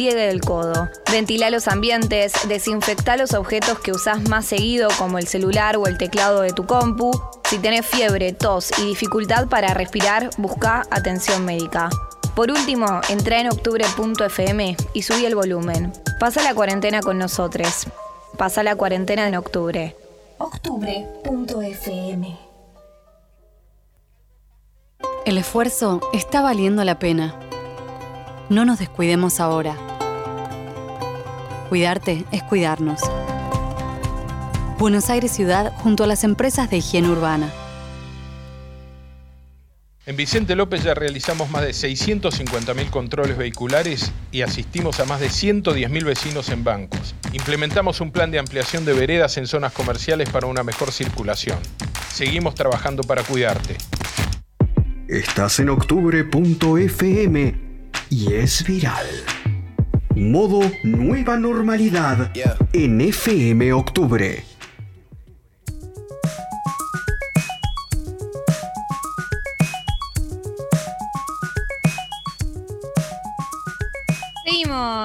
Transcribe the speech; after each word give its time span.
pliegue 0.00 0.28
del 0.28 0.42
codo. 0.42 0.88
Ventila 1.10 1.50
los 1.50 1.66
ambientes, 1.66 2.32
desinfecta 2.46 3.16
los 3.16 3.34
objetos 3.34 3.80
que 3.80 3.90
usás 3.90 4.28
más 4.28 4.46
seguido 4.46 4.90
como 4.96 5.18
el 5.18 5.26
celular 5.26 5.76
o 5.76 5.88
el 5.88 5.98
teclado 5.98 6.42
de 6.42 6.52
tu 6.52 6.66
compu. 6.66 7.10
Si 7.50 7.58
tenés 7.58 7.84
fiebre, 7.84 8.32
tos 8.32 8.70
y 8.78 8.86
dificultad 8.86 9.48
para 9.48 9.74
respirar, 9.74 10.30
busca 10.38 10.84
atención 10.92 11.44
médica. 11.44 11.90
Por 12.36 12.52
último, 12.52 13.00
entra 13.08 13.40
en 13.40 13.48
octubre.fm 13.48 14.76
y 14.92 15.02
subí 15.02 15.26
el 15.26 15.34
volumen. 15.34 15.92
Pasa 16.20 16.44
la 16.44 16.54
cuarentena 16.54 17.00
con 17.00 17.18
nosotros. 17.18 17.88
Pasa 18.36 18.62
la 18.62 18.76
cuarentena 18.76 19.26
en 19.26 19.34
octubre. 19.34 19.96
Octubre.fm 20.38 22.38
El 25.26 25.38
esfuerzo 25.38 26.08
está 26.12 26.40
valiendo 26.40 26.84
la 26.84 27.00
pena. 27.00 27.34
No 28.48 28.64
nos 28.64 28.78
descuidemos 28.78 29.40
ahora. 29.40 29.87
Cuidarte 31.68 32.24
es 32.32 32.42
cuidarnos. 32.42 33.00
Buenos 34.78 35.10
Aires 35.10 35.32
Ciudad 35.32 35.72
junto 35.76 36.04
a 36.04 36.06
las 36.06 36.24
empresas 36.24 36.70
de 36.70 36.78
higiene 36.78 37.10
urbana. 37.10 37.52
En 40.06 40.16
Vicente 40.16 40.56
López 40.56 40.82
ya 40.82 40.94
realizamos 40.94 41.50
más 41.50 41.60
de 41.60 41.72
650.000 41.72 42.88
controles 42.88 43.36
vehiculares 43.36 44.12
y 44.32 44.40
asistimos 44.40 44.98
a 45.00 45.04
más 45.04 45.20
de 45.20 45.26
110.000 45.26 46.04
vecinos 46.04 46.48
en 46.48 46.64
bancos. 46.64 47.14
Implementamos 47.34 48.00
un 48.00 48.12
plan 48.12 48.30
de 48.30 48.38
ampliación 48.38 48.86
de 48.86 48.94
veredas 48.94 49.36
en 49.36 49.46
zonas 49.46 49.74
comerciales 49.74 50.30
para 50.30 50.46
una 50.46 50.62
mejor 50.62 50.90
circulación. 50.90 51.58
Seguimos 52.10 52.54
trabajando 52.54 53.02
para 53.02 53.22
cuidarte. 53.22 53.76
Estás 55.06 55.60
en 55.60 55.68
octubre.fm 55.68 57.54
y 58.08 58.32
es 58.32 58.64
viral. 58.64 59.06
Modo 60.18 60.60
Nueva 60.82 61.36
Normalidad 61.36 62.32
en 62.72 63.00
FM 63.00 63.72
Octubre. 63.72 64.57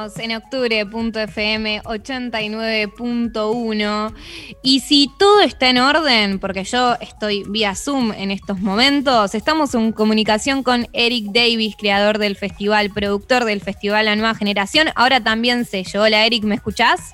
Seguimos 0.10 0.20
en 0.20 0.36
octubre.fm 0.36 1.82
89.1 1.84 4.14
y 4.62 4.82
si 4.82 5.10
todo 5.18 5.40
está 5.42 5.70
en 5.70 5.78
orden, 5.78 6.40
porque 6.40 6.66
yo 6.66 6.96
estoy 7.00 7.46
vía 7.48 7.74
Zoom 7.76 8.12
en 8.12 8.32
estos 8.32 8.60
momentos, 8.60 9.34
estamos 9.36 9.76
en 9.76 9.94
comunicación 9.94 10.64
con 10.64 10.88
Eric 10.94 11.28
Davis, 11.28 11.76
creador 11.78 12.18
del 12.18 12.36
festival, 12.36 12.90
productor 12.90 13.46
del 13.46 13.62
festival 13.62 14.06
La 14.06 14.16
Nueva 14.16 14.34
Generación, 14.36 14.88
ahora 14.96 15.24
también 15.24 15.66
sello. 15.66 16.02
Hola 16.02 16.26
Eric, 16.26 16.44
¿me 16.44 16.56
escuchás? 16.56 17.14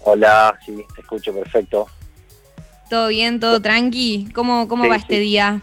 Hola, 0.00 0.58
sí, 0.64 0.82
te 0.94 1.02
escucho 1.02 1.34
perfecto. 1.34 1.86
¿Todo 2.90 3.08
bien? 3.08 3.40
¿Todo 3.40 3.60
tranqui? 3.60 4.28
¿Cómo, 4.34 4.68
cómo 4.68 4.88
va 4.88 4.96
este 4.96 5.18
día? 5.20 5.60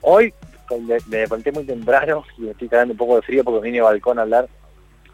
Hoy 0.00 0.32
me, 0.70 0.96
me 1.08 1.18
levanté 1.18 1.52
muy 1.52 1.64
temprano 1.64 2.24
y 2.38 2.42
me 2.42 2.52
estoy 2.52 2.68
cagando 2.68 2.92
un 2.92 2.98
poco 2.98 3.16
de 3.16 3.22
frío 3.22 3.44
porque 3.44 3.66
vine 3.66 3.78
al 3.78 3.84
balcón 3.84 4.18
a 4.18 4.22
hablar 4.22 4.48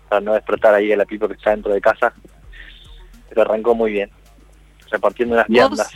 para 0.08 0.20
no 0.20 0.34
despertar 0.34 0.74
ahí 0.74 0.92
a 0.92 0.96
la 0.96 1.04
pipa 1.04 1.28
que 1.28 1.34
está 1.34 1.50
dentro 1.50 1.72
de 1.72 1.80
casa. 1.80 2.12
Pero 3.28 3.42
arrancó 3.42 3.74
muy 3.74 3.92
bien, 3.92 4.10
repartiendo 4.90 5.34
unas 5.34 5.48
viandas. 5.48 5.90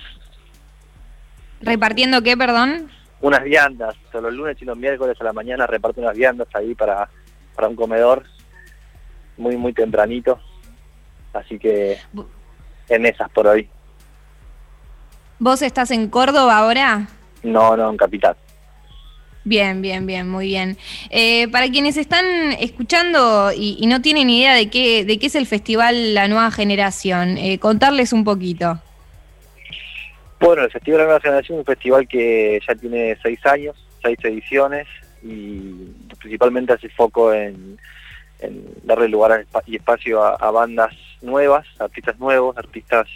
¿Repartiendo 1.60 2.22
qué, 2.22 2.36
perdón? 2.36 2.90
Unas 3.20 3.44
viandas, 3.44 3.94
todos 4.10 4.24
los 4.24 4.34
lunes 4.34 4.56
y 4.60 4.64
los 4.64 4.76
miércoles 4.76 5.16
a 5.20 5.24
la 5.24 5.32
mañana 5.32 5.66
reparto 5.66 6.00
unas 6.00 6.16
viandas 6.16 6.48
ahí 6.54 6.74
para, 6.74 7.08
para 7.54 7.68
un 7.68 7.76
comedor, 7.76 8.24
muy, 9.36 9.56
muy 9.56 9.72
tempranito. 9.72 10.40
Así 11.32 11.58
que 11.58 11.98
en 12.88 13.06
esas 13.06 13.30
por 13.30 13.46
hoy. 13.46 13.68
¿Vos 15.38 15.62
estás 15.62 15.90
en 15.90 16.08
Córdoba 16.08 16.58
ahora? 16.58 17.08
No, 17.42 17.76
no, 17.76 17.90
en 17.90 17.96
Capital. 17.96 18.36
Bien, 19.44 19.82
bien, 19.82 20.06
bien, 20.06 20.28
muy 20.28 20.46
bien. 20.46 20.76
Eh, 21.10 21.48
para 21.48 21.68
quienes 21.68 21.96
están 21.96 22.24
escuchando 22.60 23.50
y, 23.52 23.84
no 23.86 24.00
tienen 24.00 24.30
idea 24.30 24.54
de 24.54 24.70
qué, 24.70 25.04
de 25.04 25.18
qué 25.18 25.26
es 25.26 25.34
el 25.34 25.46
festival 25.46 26.14
La 26.14 26.28
Nueva 26.28 26.50
Generación, 26.50 27.36
eh, 27.38 27.58
contarles 27.58 28.12
un 28.12 28.24
poquito. 28.24 28.80
Bueno, 30.38 30.64
el 30.64 30.70
Festival 30.70 31.00
La 31.00 31.04
Nueva 31.04 31.20
Generación 31.20 31.56
es 31.56 31.60
un 31.60 31.66
festival 31.66 32.08
que 32.08 32.60
ya 32.66 32.74
tiene 32.74 33.16
seis 33.22 33.44
años, 33.46 33.76
seis 34.02 34.18
ediciones 34.22 34.86
y 35.22 35.72
principalmente 36.20 36.72
hace 36.72 36.88
foco 36.88 37.32
en, 37.32 37.78
darle 38.82 39.08
lugar 39.08 39.46
y 39.66 39.76
espacio 39.76 40.22
a, 40.22 40.50
bandas 40.50 40.92
nuevas, 41.20 41.64
artistas 41.78 42.18
nuevos, 42.18 42.56
artistas 42.56 43.06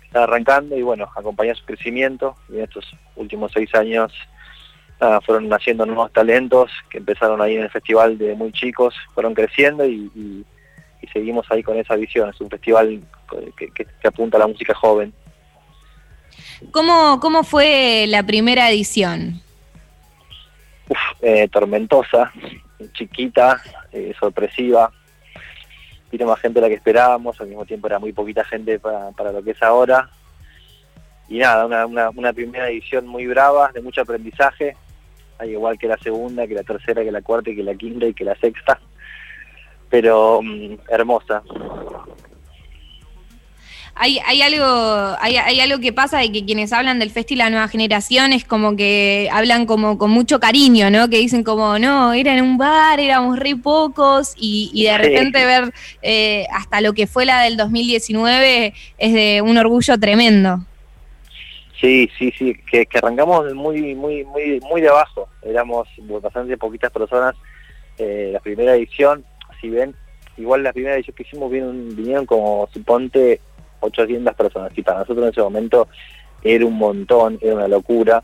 que 0.00 0.06
están 0.06 0.24
arrancando 0.24 0.76
y 0.76 0.82
bueno, 0.82 1.08
acompañar 1.14 1.56
su 1.56 1.64
crecimiento 1.64 2.36
y 2.48 2.56
en 2.56 2.64
estos 2.64 2.84
últimos 3.14 3.52
seis 3.52 3.72
años 3.76 4.12
fueron 5.24 5.48
naciendo 5.48 5.84
nuevos 5.84 6.12
talentos 6.12 6.70
que 6.88 6.98
empezaron 6.98 7.40
ahí 7.40 7.56
en 7.56 7.62
el 7.62 7.70
festival 7.70 8.18
de 8.18 8.34
muy 8.34 8.52
chicos, 8.52 8.94
fueron 9.14 9.34
creciendo 9.34 9.86
y, 9.86 10.44
seguimos 11.12 11.44
ahí 11.50 11.62
con 11.62 11.76
esa 11.76 11.94
visión. 11.96 12.30
Es 12.30 12.40
un 12.40 12.48
festival 12.48 13.02
que, 13.56 13.86
apunta 14.06 14.38
a 14.38 14.40
la 14.40 14.46
música 14.46 14.72
joven. 14.72 15.12
¿Cómo, 16.70 17.20
cómo 17.20 17.42
fue 17.42 18.06
la 18.08 18.22
primera 18.22 18.70
edición? 18.70 19.42
Eh, 21.20 21.48
tormentosa, 21.48 22.32
chiquita, 22.94 23.60
eh, 23.92 24.14
sorpresiva. 24.18 24.90
Vino 26.10 26.26
más 26.26 26.40
gente 26.40 26.60
de 26.60 26.62
la 26.62 26.68
que 26.68 26.76
esperábamos, 26.76 27.38
al 27.40 27.48
mismo 27.48 27.66
tiempo 27.66 27.88
era 27.88 27.98
muy 27.98 28.12
poquita 28.12 28.44
gente 28.44 28.78
para, 28.78 29.10
para 29.10 29.32
lo 29.32 29.42
que 29.42 29.50
es 29.50 29.62
ahora. 29.62 30.08
Y 31.28 31.38
nada, 31.38 31.66
una, 31.66 31.84
una, 31.84 32.10
una 32.10 32.32
primera 32.32 32.70
edición 32.70 33.06
muy 33.06 33.26
brava, 33.26 33.70
de 33.72 33.82
mucho 33.82 34.00
aprendizaje, 34.00 34.76
igual 35.50 35.78
que 35.78 35.88
la 35.88 35.98
segunda, 35.98 36.46
que 36.46 36.54
la 36.54 36.62
tercera, 36.62 37.02
que 37.02 37.12
la 37.12 37.22
cuarta, 37.22 37.50
que 37.54 37.62
la 37.62 37.74
quinta 37.74 38.06
y 38.06 38.14
que 38.14 38.24
la 38.24 38.36
sexta, 38.36 38.80
pero 39.88 40.40
mm, 40.42 40.74
hermosa. 40.88 41.42
Hay, 43.94 44.18
hay 44.26 44.40
algo 44.40 44.64
hay, 45.20 45.36
hay, 45.36 45.60
algo 45.60 45.78
que 45.78 45.92
pasa 45.92 46.18
de 46.18 46.32
que 46.32 46.46
quienes 46.46 46.72
hablan 46.72 46.98
del 46.98 47.10
festival 47.10 47.46
La 47.46 47.50
Nueva 47.50 47.68
Generación 47.68 48.32
es 48.32 48.44
como 48.44 48.74
que 48.74 49.28
hablan 49.30 49.66
como 49.66 49.98
con 49.98 50.10
mucho 50.10 50.40
cariño, 50.40 50.90
¿no? 50.90 51.10
Que 51.10 51.18
dicen 51.18 51.44
como, 51.44 51.78
no, 51.78 52.14
era 52.14 52.32
en 52.34 52.42
un 52.42 52.56
bar, 52.56 53.00
éramos 53.00 53.38
re 53.38 53.54
pocos 53.54 54.32
y, 54.36 54.84
de 54.84 54.96
repente 54.96 55.44
ver 55.44 55.72
eh, 56.00 56.46
hasta 56.52 56.80
lo 56.80 56.94
que 56.94 57.06
fue 57.06 57.26
la 57.26 57.42
del 57.42 57.56
2019 57.58 58.72
es 58.96 59.12
de 59.12 59.42
un 59.42 59.58
orgullo 59.58 59.98
tremendo. 59.98 60.64
Sí, 61.82 62.08
sí, 62.16 62.32
sí, 62.38 62.54
que, 62.70 62.86
arrancamos 62.94 63.52
muy, 63.54 63.96
muy, 63.96 64.24
muy, 64.24 64.60
muy 64.60 64.80
de 64.80 64.88
abajo. 64.88 65.28
Éramos 65.42 65.88
bastante 66.22 66.56
poquitas 66.56 66.92
personas. 66.92 67.34
Eh, 67.98 68.30
la 68.32 68.38
primera 68.38 68.76
edición, 68.76 69.24
si 69.60 69.68
ven, 69.68 69.92
igual 70.36 70.62
la 70.62 70.72
primera 70.72 70.94
edición 70.94 71.16
que 71.16 71.24
hicimos 71.24 71.50
vinieron, 71.50 71.96
vinieron 71.96 72.24
como, 72.24 72.68
suponte, 72.72 73.40
800 73.80 74.32
personas. 74.36 74.72
Y 74.78 74.82
para 74.82 75.00
nosotros 75.00 75.24
en 75.24 75.32
ese 75.32 75.42
momento 75.42 75.88
era 76.44 76.64
un 76.64 76.78
montón, 76.78 77.40
era 77.42 77.56
una 77.56 77.66
locura. 77.66 78.22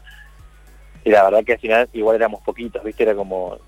Y 1.04 1.10
la 1.10 1.25
verdad 1.25 1.44
que 1.44 1.54
al 1.54 1.58
final 1.58 1.88
igual 1.94 2.14
éramos 2.14 2.40
poquitos, 2.42 2.84
¿viste? 2.84 3.02
Era 3.02 3.16
como, 3.16 3.58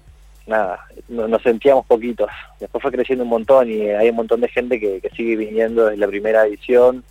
nada, 0.46 0.86
nos 1.08 1.42
sentíamos 1.42 1.84
poquitos. 1.84 2.30
Después 2.60 2.80
fue 2.80 2.92
creciendo 2.92 3.24
un 3.24 3.30
montón 3.30 3.68
y 3.68 3.88
hay 3.90 4.10
un 4.10 4.16
montón 4.16 4.40
de 4.40 4.48
gente 4.50 4.78
que, 4.78 5.00
que 5.00 5.10
sigue 5.10 5.34
viniendo 5.34 5.86
desde 5.86 5.98
la 5.98 6.06
primera 6.06 6.46
edición 6.46 7.02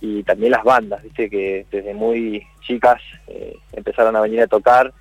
y 0.00 0.22
también 0.22 0.52
las 0.52 0.64
bandas, 0.64 1.02
viste 1.02 1.30
que 1.30 1.66
desde 1.70 1.94
muy 1.94 2.46
chicas 2.60 3.00
eh, 3.26 3.56
empezaron 3.72 4.14
a 4.16 4.20
venir 4.20 4.40
a 4.40 4.46
tocar 4.46 4.92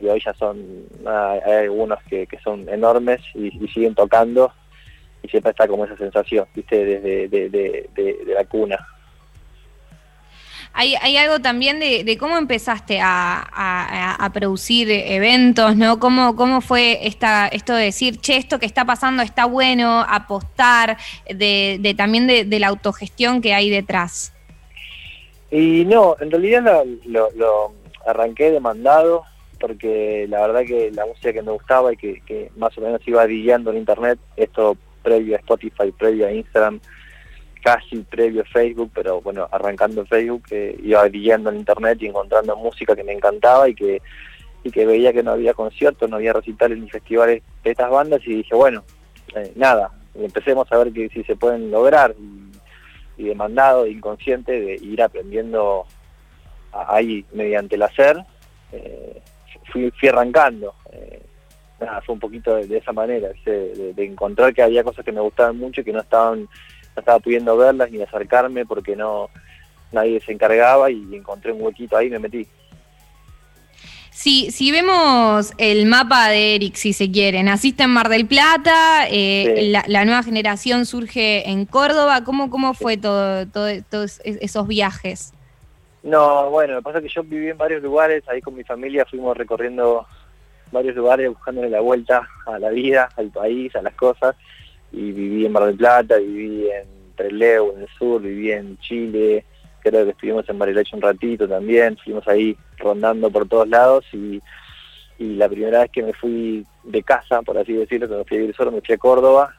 y 0.00 0.06
hoy 0.06 0.22
ya 0.24 0.32
son, 0.34 0.86
hay 1.06 1.64
algunos 1.64 2.02
que, 2.04 2.26
son 2.42 2.68
enormes 2.68 3.20
y, 3.34 3.50
siguen 3.68 3.94
tocando 3.94 4.52
y 5.22 5.28
siempre 5.28 5.50
está 5.50 5.66
como 5.66 5.84
esa 5.84 5.96
sensación, 5.96 6.46
viste, 6.54 6.84
desde 6.84 7.28
de, 7.28 8.18
la 8.26 8.44
cuna. 8.44 8.86
Hay, 10.72 10.94
hay, 11.00 11.16
algo 11.16 11.40
también 11.40 11.80
de, 11.80 12.16
cómo 12.18 12.36
empezaste 12.36 13.00
a, 13.02 14.30
producir 14.32 14.90
eventos, 14.90 15.76
¿no? 15.76 15.98
¿Cómo, 15.98 16.36
cómo 16.36 16.60
fue 16.60 17.06
esta, 17.06 17.48
esto 17.48 17.74
de 17.74 17.84
decir, 17.84 18.18
che, 18.18 18.36
esto 18.36 18.58
que 18.58 18.66
está 18.66 18.84
pasando 18.84 19.22
está 19.22 19.46
bueno, 19.46 20.04
apostar, 20.08 20.96
de, 21.28 21.94
también 21.96 22.26
de, 22.26 22.58
la 22.58 22.68
autogestión 22.68 23.40
que 23.40 23.54
hay 23.54 23.70
detrás? 23.70 24.32
Y 25.50 25.84
no, 25.86 26.16
en 26.20 26.30
realidad 26.30 26.84
lo, 27.04 27.72
arranqué 28.06 28.50
demandado 28.50 29.24
porque 29.60 30.26
la 30.28 30.46
verdad 30.46 30.64
que 30.64 30.90
la 30.92 31.04
música 31.04 31.32
que 31.32 31.42
me 31.42 31.52
gustaba 31.52 31.92
y 31.92 31.96
que, 31.96 32.50
más 32.56 32.76
o 32.78 32.80
menos 32.80 33.00
iba 33.06 33.24
brillando 33.24 33.70
en 33.70 33.78
internet, 33.78 34.18
esto 34.36 34.76
previo 35.02 35.36
a 35.36 35.38
Spotify, 35.40 35.92
previo 35.98 36.26
a 36.26 36.32
Instagram, 36.32 36.80
casi 37.62 37.96
previo 37.98 38.42
a 38.42 38.44
Facebook, 38.44 38.90
pero 38.94 39.20
bueno, 39.20 39.48
arrancando 39.50 40.06
Facebook, 40.06 40.44
eh, 40.50 40.78
iba 40.82 41.02
brillando 41.08 41.50
en 41.50 41.56
internet 41.56 41.98
y 42.00 42.06
encontrando 42.06 42.56
música 42.56 42.96
que 42.96 43.04
me 43.04 43.12
encantaba 43.12 43.68
y 43.68 43.74
que, 43.74 44.02
y 44.64 44.70
que 44.70 44.86
veía 44.86 45.12
que 45.12 45.22
no 45.22 45.32
había 45.32 45.54
conciertos, 45.54 46.08
no 46.08 46.16
había 46.16 46.32
recitales 46.32 46.78
ni 46.78 46.88
festivales 46.88 47.42
de 47.62 47.70
estas 47.70 47.90
bandas 47.90 48.20
y 48.26 48.36
dije, 48.36 48.54
bueno, 48.54 48.84
eh, 49.34 49.52
nada, 49.56 49.90
empecemos 50.14 50.70
a 50.72 50.78
ver 50.78 50.92
que 50.92 51.08
si 51.10 51.22
se 51.24 51.36
pueden 51.36 51.70
lograr 51.70 52.14
y, 53.16 53.24
demandado, 53.24 53.86
inconsciente, 53.86 54.60
de 54.60 54.74
ir 54.74 55.02
aprendiendo 55.02 55.86
ahí 56.72 57.24
mediante 57.32 57.74
el 57.74 57.82
hacer, 57.82 58.16
eh, 58.72 59.20
fui, 59.72 59.92
arrancando. 60.08 60.74
Eh, 60.92 61.20
nada, 61.80 62.00
fue 62.02 62.14
un 62.14 62.20
poquito 62.20 62.54
de, 62.54 62.76
esa 62.76 62.92
manera, 62.92 63.30
de, 63.44 63.94
encontrar 63.96 64.54
que 64.54 64.62
había 64.62 64.84
cosas 64.84 65.04
que 65.04 65.12
me 65.12 65.20
gustaban 65.20 65.58
mucho 65.58 65.80
y 65.80 65.84
que 65.84 65.92
no 65.92 66.00
estaban, 66.00 66.48
estaba 66.98 67.18
pudiendo 67.18 67.56
verlas 67.56 67.90
ni 67.90 68.02
acercarme 68.02 68.66
porque 68.66 68.96
no 68.96 69.30
nadie 69.92 70.20
se 70.20 70.32
encargaba 70.32 70.90
y 70.90 71.02
encontré 71.14 71.52
un 71.52 71.62
huequito 71.62 71.96
ahí 71.96 72.08
y 72.08 72.10
me 72.10 72.18
metí. 72.18 72.46
Si, 74.10 74.50
si 74.50 74.72
vemos 74.72 75.52
el 75.58 75.86
mapa 75.86 76.28
de 76.28 76.56
Eric, 76.56 76.74
si 76.74 76.92
se 76.92 77.08
quiere, 77.08 77.40
naciste 77.44 77.84
en 77.84 77.90
Mar 77.90 78.08
del 78.08 78.26
Plata, 78.26 79.06
eh, 79.08 79.72
la, 79.86 80.04
nueva 80.04 80.24
generación 80.24 80.86
surge 80.86 81.48
en 81.48 81.66
Córdoba, 81.66 82.24
¿cómo, 82.24 82.50
cómo 82.50 82.74
fue 82.74 82.96
todo, 82.96 83.46
todos 83.46 84.20
esos 84.24 84.66
viajes? 84.66 85.32
No, 86.02 86.50
bueno, 86.50 86.74
lo 86.74 86.78
que 86.80 86.84
pasa 86.84 86.98
es 86.98 87.04
que 87.04 87.10
yo 87.14 87.22
viví 87.22 87.50
en 87.50 87.58
varios 87.58 87.80
lugares, 87.80 88.24
ahí 88.28 88.40
con 88.40 88.56
mi 88.56 88.64
familia 88.64 89.06
fuimos 89.08 89.36
recorriendo 89.36 90.04
varios 90.72 90.96
lugares 90.96 91.28
buscándole 91.28 91.70
la 91.70 91.80
vuelta 91.80 92.28
a 92.46 92.58
la 92.58 92.70
vida, 92.70 93.08
al 93.16 93.30
país, 93.30 93.74
a 93.76 93.82
las 93.82 93.94
cosas, 93.94 94.34
y 94.92 95.12
viví 95.12 95.46
en 95.46 95.52
Mar 95.52 95.64
del 95.64 95.76
Plata, 95.76 96.16
viví 96.16 96.68
en 96.70 96.86
Trelew, 97.16 97.72
en 97.74 97.82
el 97.82 97.88
sur, 97.98 98.22
viví 98.22 98.52
en 98.52 98.78
Chile, 98.78 99.44
creo 99.80 100.04
que 100.04 100.10
estuvimos 100.10 100.48
en 100.48 100.58
Bariloche 100.58 100.96
un 100.96 101.02
ratito 101.02 101.48
también, 101.48 101.96
fuimos 101.96 102.26
ahí 102.28 102.56
rondando 102.78 103.30
por 103.30 103.48
todos 103.48 103.68
lados 103.68 104.04
y, 104.12 104.40
la 105.18 105.48
primera 105.48 105.80
vez 105.80 105.90
que 105.90 106.02
me 106.04 106.12
fui 106.12 106.64
de 106.84 107.02
casa, 107.02 107.42
por 107.42 107.58
así 107.58 107.72
decirlo, 107.72 108.08
que 108.08 108.14
me 108.14 108.24
fui 108.24 108.36
a 108.36 108.40
vivir 108.40 108.54
solo, 108.54 108.70
me 108.70 108.80
fui 108.80 108.94
a 108.94 108.98
Córdoba 108.98 109.52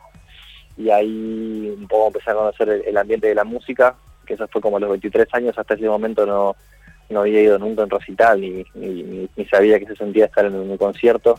y 0.77 0.89
ahí 0.89 1.75
un 1.77 1.85
poco 1.85 2.07
empecé 2.07 2.31
a 2.31 2.35
conocer 2.35 2.83
el, 2.87 2.95
ambiente 2.95 3.27
de 3.27 3.35
la 3.35 3.43
música, 3.43 3.97
que 4.25 4.35
eso 4.35 4.47
fue 4.47 4.61
como 4.61 4.77
a 4.77 4.79
los 4.79 4.89
23 4.91 5.27
años, 5.33 5.57
hasta 5.57 5.73
ese 5.73 5.89
momento 5.89 6.25
no, 6.25 6.55
no 7.09 7.19
había 7.19 7.41
ido 7.41 7.59
nunca 7.59 7.83
en 7.83 7.89
recital 7.89 8.39
ni, 8.39 8.63
ni, 8.73 9.45
sabía 9.51 9.77
que 9.79 9.87
se 9.87 9.97
sentía 9.97 10.25
estar 10.25 10.45
en 10.45 10.55
un 10.55 10.77
concierto. 10.77 11.37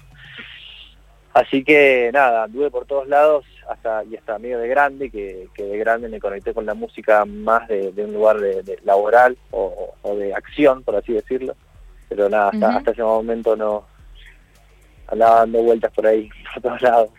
Así 1.33 1.63
que 1.63 2.11
nada, 2.13 2.45
anduve 2.45 2.71
por 2.71 2.87
todos 2.87 3.07
lados 3.07 3.45
hasta 3.69 4.03
y 4.05 4.17
hasta 4.17 4.39
medio 4.39 4.59
de 4.59 4.67
grande, 4.67 5.11
que, 5.11 5.49
de 5.57 5.79
grande 5.79 6.09
me 6.09 6.19
conecté 6.19 6.53
con 6.53 6.67
la 6.67 6.75
música 6.75 7.25
más 7.25 7.69
de, 7.69 7.93
un 7.97 8.13
lugar 8.13 8.41
de, 8.41 8.79
laboral 8.85 9.39
o, 9.53 9.95
de 10.17 10.35
acción, 10.35 10.83
por 10.83 10.97
así 10.97 11.13
decirlo. 11.13 11.55
Pero 12.09 12.29
nada, 12.29 12.51
hasta, 12.51 12.77
hasta 12.77 12.91
ese 12.91 13.05
momento 13.05 13.55
no 13.55 13.85
andaba 15.07 15.41
dando 15.41 15.63
vueltas 15.63 15.93
por 15.93 16.07
ahí, 16.07 16.29
por 16.55 16.63
todos 16.63 16.83
lados. 16.83 17.11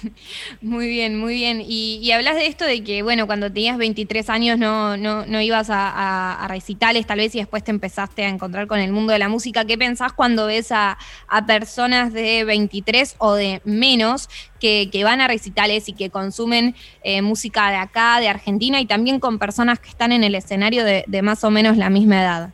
Muy 0.60 0.88
bien, 0.88 1.18
muy 1.18 1.34
bien. 1.34 1.62
Y, 1.64 2.10
hablas 2.12 2.36
de 2.36 2.46
esto 2.46 2.64
de 2.64 2.82
que, 2.84 3.02
bueno, 3.02 3.26
cuando 3.26 3.52
tenías 3.52 3.78
23 3.78 4.28
años 4.30 4.58
no, 4.58 4.96
no, 4.96 5.26
no 5.26 5.40
ibas 5.40 5.68
a, 5.70 6.46
recitales 6.48 7.06
tal 7.06 7.18
vez 7.18 7.34
y 7.34 7.38
después 7.38 7.64
te 7.64 7.70
empezaste 7.70 8.24
a 8.24 8.28
encontrar 8.28 8.66
con 8.66 8.78
el 8.78 8.92
mundo 8.92 9.12
de 9.12 9.18
la 9.18 9.28
música. 9.28 9.64
¿Qué 9.64 9.78
pensás 9.78 10.12
cuando 10.12 10.46
ves 10.46 10.72
a, 10.72 10.98
personas 11.46 12.12
de 12.12 12.44
23 12.44 13.16
o 13.18 13.34
de 13.34 13.60
menos 13.64 14.28
que, 14.60 14.88
van 15.02 15.20
a 15.20 15.28
recitales 15.28 15.88
y 15.88 15.92
que 15.92 16.10
consumen 16.10 16.74
eh, 17.02 17.22
música 17.22 17.70
de 17.70 17.76
acá, 17.76 18.20
de 18.20 18.28
Argentina 18.28 18.80
y 18.80 18.86
también 18.86 19.18
con 19.18 19.38
personas 19.38 19.80
que 19.80 19.88
están 19.88 20.12
en 20.12 20.22
el 20.24 20.34
escenario 20.34 20.84
de, 20.84 21.22
más 21.22 21.42
o 21.44 21.50
menos 21.50 21.76
la 21.76 21.90
misma 21.90 22.20
edad? 22.20 22.50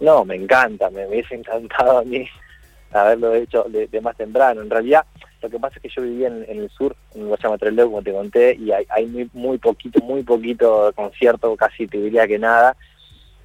No, 0.00 0.24
me 0.24 0.36
encanta, 0.36 0.90
me, 0.90 1.06
hubiese 1.06 1.34
encantado 1.34 1.98
a 1.98 2.04
mí 2.04 2.28
haberlo 2.92 3.34
hecho 3.34 3.64
de 3.68 4.00
más 4.00 4.16
temprano. 4.16 4.60
En 4.62 4.70
realidad 4.70 5.04
lo 5.40 5.50
que 5.50 5.58
pasa 5.58 5.76
es 5.76 5.82
que 5.82 5.88
yo 5.88 6.02
vivía 6.02 6.28
en, 6.28 6.44
el 6.48 6.68
sur, 6.70 6.96
en 7.14 7.28
Guayama 7.28 7.58
Trelew, 7.58 7.86
como 7.86 8.02
te 8.02 8.12
conté, 8.12 8.56
y 8.56 8.72
hay, 8.72 9.06
muy, 9.06 9.30
muy 9.32 9.58
poquito, 9.58 10.00
muy 10.00 10.22
poquito 10.22 10.92
concierto, 10.96 11.56
casi 11.56 11.86
te 11.86 11.98
diría 11.98 12.26
que 12.26 12.38
nada. 12.38 12.76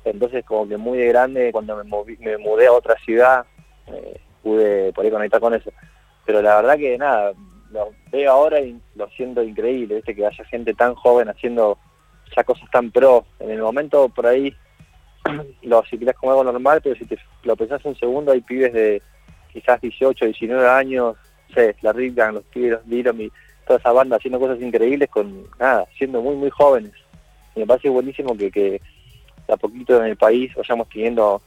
Entonces, 0.03 0.43
como 0.43 0.67
que 0.67 0.77
muy 0.77 0.97
de 0.97 1.07
grande, 1.07 1.51
cuando 1.51 1.83
me, 1.83 1.83
me 2.19 2.37
mudé 2.37 2.67
a 2.67 2.73
otra 2.73 2.95
ciudad, 3.05 3.45
eh, 3.87 4.19
pude 4.41 4.91
por 4.91 5.05
ahí 5.05 5.11
conectar 5.11 5.39
con 5.39 5.53
eso. 5.53 5.71
Pero 6.25 6.41
la 6.41 6.55
verdad 6.55 6.77
que 6.77 6.97
nada, 6.97 7.33
lo 7.71 7.91
veo 8.11 8.31
ahora 8.31 8.59
y 8.59 8.79
lo 8.95 9.07
siento 9.09 9.43
increíble, 9.43 9.95
¿viste? 9.95 10.15
que 10.15 10.25
haya 10.25 10.45
gente 10.45 10.73
tan 10.73 10.95
joven 10.95 11.29
haciendo 11.29 11.77
ya 12.35 12.43
cosas 12.43 12.69
tan 12.71 12.89
pro. 12.91 13.25
En 13.39 13.51
el 13.51 13.61
momento, 13.61 14.09
por 14.09 14.25
ahí, 14.25 14.55
lo 15.61 15.83
si 15.85 15.97
como 15.97 16.31
algo 16.31 16.43
normal, 16.43 16.81
pero 16.81 16.95
si 16.95 17.05
te 17.05 17.19
lo 17.43 17.55
pensás 17.55 17.85
un 17.85 17.95
segundo, 17.95 18.31
hay 18.31 18.41
pibes 18.41 18.73
de 18.73 19.01
quizás 19.51 19.79
18, 19.79 20.25
19 20.25 20.67
años 20.67 21.15
la 21.81 21.93
Rigan, 21.93 22.35
los 22.35 22.43
Tigres, 22.45 22.79
los 22.85 23.19
y 23.19 23.31
toda 23.65 23.79
esa 23.79 23.91
banda 23.91 24.17
haciendo 24.17 24.39
cosas 24.39 24.61
increíbles 24.61 25.09
con, 25.09 25.45
nada, 25.59 25.85
siendo 25.97 26.21
muy, 26.21 26.35
muy 26.35 26.49
jóvenes. 26.49 26.91
Y 27.55 27.61
me 27.61 27.67
parece 27.67 27.89
buenísimo 27.89 28.35
que, 28.35 28.51
que 28.51 28.81
a 29.47 29.57
poquito 29.57 29.99
en 29.99 30.11
el 30.11 30.17
país 30.17 30.53
vayamos 30.55 30.89
teniendo 30.89 31.41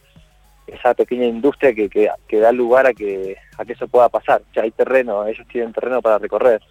esa 0.67 0.93
pequeña 0.93 1.25
industria 1.25 1.73
que, 1.73 1.89
que, 1.89 2.39
da 2.39 2.51
lugar 2.51 2.87
a 2.87 2.93
que, 2.93 3.37
a 3.57 3.65
que 3.65 3.73
eso 3.73 3.87
pueda 3.87 4.09
pasar. 4.09 4.41
O 4.49 4.53
sea, 4.53 4.63
hay 4.63 4.71
terreno, 4.71 5.25
ellos 5.25 5.47
tienen 5.47 5.73
terreno 5.73 6.01
para 6.01 6.17
recorrer 6.17 6.61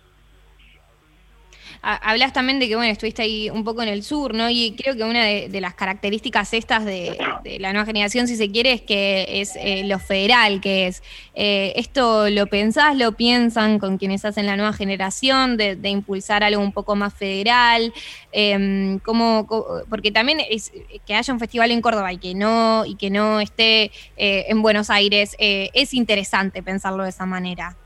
hablas 1.82 2.32
también 2.32 2.58
de 2.58 2.69
que, 2.69 2.76
bueno, 2.76 2.90
estuviste 2.90 3.23
ahí 3.23 3.50
un 3.50 3.64
poco 3.64 3.82
en 3.82 3.88
el 3.88 4.02
sur, 4.02 4.34
¿no? 4.34 4.50
Y 4.50 4.75
creo 4.76 4.96
que 4.96 5.05
una 5.05 5.25
de, 5.25 5.61
las 5.61 5.75
características 5.75 6.52
estas 6.55 6.84
de, 6.84 7.17
la 7.61 7.73
nueva 7.73 7.87
generación, 7.87 8.28
si 8.28 8.37
se 8.37 8.50
quiere, 8.50 8.73
es 8.73 8.82
que 8.82 9.40
es 9.40 9.56
eh, 9.56 9.84
lo 9.84 9.99
federal, 9.99 10.61
que 10.61 10.87
es, 10.88 11.02
eh, 11.34 11.73
esto 11.76 12.28
lo 12.31 12.46
pensás, 12.46 12.96
lo 12.96 13.12
piensan 13.12 13.78
con 13.78 13.99
quienes 13.99 14.25
hacen 14.25 14.46
la 14.46 14.56
nueva 14.56 14.73
generación, 14.73 15.56
de, 15.56 15.76
impulsar 15.87 16.43
algo 16.43 16.61
un 16.61 16.73
poco 16.73 16.96
más 16.96 17.14
federal, 17.14 17.93
em, 18.32 18.99
como, 18.99 19.46
porque 19.88 20.11
también 20.11 20.40
es 20.50 20.73
que 21.06 21.14
haya 21.14 21.32
un 21.32 21.38
festival 21.38 21.70
en 21.70 21.81
Córdoba 21.81 22.12
y 22.12 22.19
que 22.19 22.34
no, 22.34 22.84
y 22.84 22.96
que 22.96 23.08
no 23.11 23.40
esté 23.40 23.93
eh, 24.17 24.46
en 24.49 24.62
Buenos 24.62 24.90
Aires, 24.90 25.37
es 25.38 25.94
interesante 25.94 26.62
pensarlo 26.62 27.05
de 27.05 27.11
esa 27.11 27.25
manera. 27.25 27.76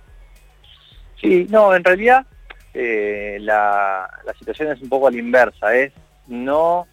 Sí, 1.21 1.47
no, 1.51 1.75
en 1.75 1.85
realidad 1.85 2.27
eh, 2.75 3.39
la, 3.41 4.09
situación 4.39 4.71
es 4.73 4.81
un 4.81 4.89
poco 4.89 5.09
a 5.09 5.11
la 5.11 5.19
inversa, 5.19 5.75
es 5.75 5.93
no 6.29 6.87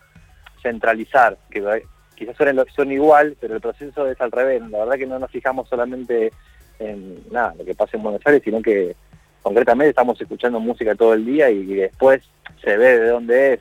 centralizar, 0.62 1.38
que 1.50 1.84
quizás 2.16 2.36
suene, 2.36 2.64
son 2.76 2.92
igual, 2.92 3.38
pero 3.40 3.56
el 3.56 3.62
proceso 3.62 4.08
es 4.08 4.20
al 4.20 4.32
revés. 4.32 4.62
La 4.70 4.80
verdad 4.80 4.98
que 4.98 5.06
no 5.06 5.20
nos 5.20 5.32
fijamos 5.32 5.70
solamente 5.70 6.32
en 6.80 7.24
nada, 7.32 7.54
lo 7.58 7.66
que 7.66 7.76
pasa 7.76 7.98
en 7.98 8.04
Buenos 8.04 8.22
Aires, 8.26 8.42
sino 8.44 8.62
que 8.62 8.96
concretamente 9.42 9.90
estamos 9.90 10.20
escuchando 10.20 10.60
música 10.60 10.96
todo 10.96 11.14
el 11.14 11.26
día 11.26 11.50
y, 11.50 11.64
después 11.66 12.24
se 12.64 12.76
ve 12.76 13.00
de 13.00 13.10
dónde 13.10 13.54
es. 13.54 13.60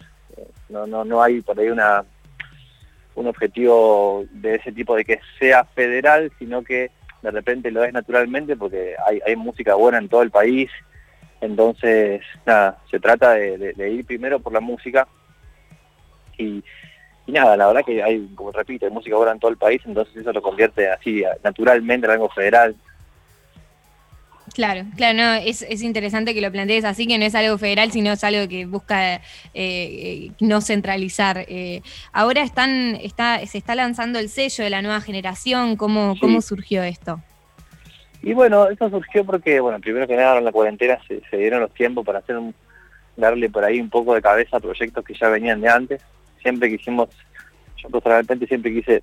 No, 0.69 0.87
no, 0.87 1.05
no 1.05 1.23
hay 1.23 1.41
por 1.43 1.59
ahí 1.59 1.69
una 1.69 2.05
un 3.15 3.27
objetivo 3.29 4.27
de 4.31 4.57
ese 4.57 4.73
tipo 4.73 4.95
de 4.95 5.05
que 5.05 5.21
sea 5.39 5.65
federal, 5.65 6.31
sino 6.39 6.63
que 6.63 6.91
de 7.23 7.31
repente 7.31 7.71
lo 7.71 7.83
es 7.83 7.93
naturalmente 7.93 8.57
porque 8.57 8.95
hay 9.25 9.37
música 9.37 9.75
buena 9.75 9.97
en 9.99 10.09
todo 10.09 10.23
el 10.23 10.31
país 10.31 10.71
entonces, 11.41 12.23
nada, 12.45 12.79
se 12.91 12.99
trata 12.99 13.35
de, 13.35 13.91
ir 13.91 14.05
primero 14.05 14.41
por 14.41 14.53
la 14.53 14.61
música 14.61 15.07
y, 16.39 16.63
nada, 17.27 17.57
la 17.57 17.67
verdad 17.67 17.85
que 17.85 18.03
hay, 18.03 18.27
como 18.35 18.53
repito, 18.53 18.87
hay 18.87 18.93
música 18.93 19.17
ahora 19.17 19.33
en 19.33 19.39
todo 19.39 19.51
el 19.51 19.57
país, 19.57 19.81
entonces 19.85 20.17
eso 20.17 20.33
lo 20.33 20.43
convierte 20.43 20.91
así 20.91 21.25
naturalmente 21.43 22.07
en 22.07 22.13
algo 22.13 22.29
federal. 22.31 22.75
Claro, 24.55 24.87
claro, 24.97 25.19
no, 25.19 25.35
es, 25.35 25.83
interesante 25.83 26.33
que 26.33 26.41
lo 26.41 26.51
plantees 26.53 26.85
así, 26.85 27.07
que 27.07 27.19
no 27.19 27.25
es 27.25 27.35
algo 27.35 27.59
federal, 27.59 27.93
sino 27.93 28.13
es 28.13 28.25
algo 28.25 28.49
que 28.49 28.65
busca 28.65 29.17
eh, 29.17 29.21
eh, 29.55 30.31
no 30.41 30.61
centralizar. 30.61 31.45
Eh, 31.49 31.83
ahora 32.13 32.43
están, 32.43 32.97
está, 33.03 33.45
se 33.45 33.59
está 33.59 33.75
lanzando 33.75 34.19
el 34.19 34.31
sello 34.31 34.65
de 34.65 34.71
la 34.71 34.83
nueva 34.83 35.01
generación, 35.01 35.77
¿cómo, 35.77 36.15
¿cómo 36.21 36.41
surgió 36.41 36.83
esto? 36.85 37.21
Y 38.23 38.33
bueno, 38.33 38.69
eso 38.69 38.91
surgió 38.91 39.25
porque, 39.25 39.61
bueno, 39.61 39.79
primero 39.81 40.07
que 40.07 40.17
nada 40.17 40.39
en 40.39 40.45
la 40.45 40.53
cuarentena 40.53 40.99
se, 41.07 41.37
dieron 41.37 41.61
los 41.61 41.73
tiempos 41.73 42.05
para 42.05 42.19
hacer 42.19 42.37
un, 42.37 42.55
darle 43.17 43.49
por 43.49 43.65
ahí 43.65 43.81
un 43.81 43.91
poco 43.91 44.15
de 44.15 44.23
cabeza 44.23 44.57
a 44.57 44.61
proyectos 44.61 45.05
que 45.05 45.15
ya 45.15 45.29
venían 45.29 45.61
de 45.61 45.69
antes. 45.69 46.03
Siempre 46.43 46.71
quisimos, 46.77 47.09
yo 47.77 47.89
personalmente 47.89 48.47
siempre 48.47 48.73
quise 48.73 49.03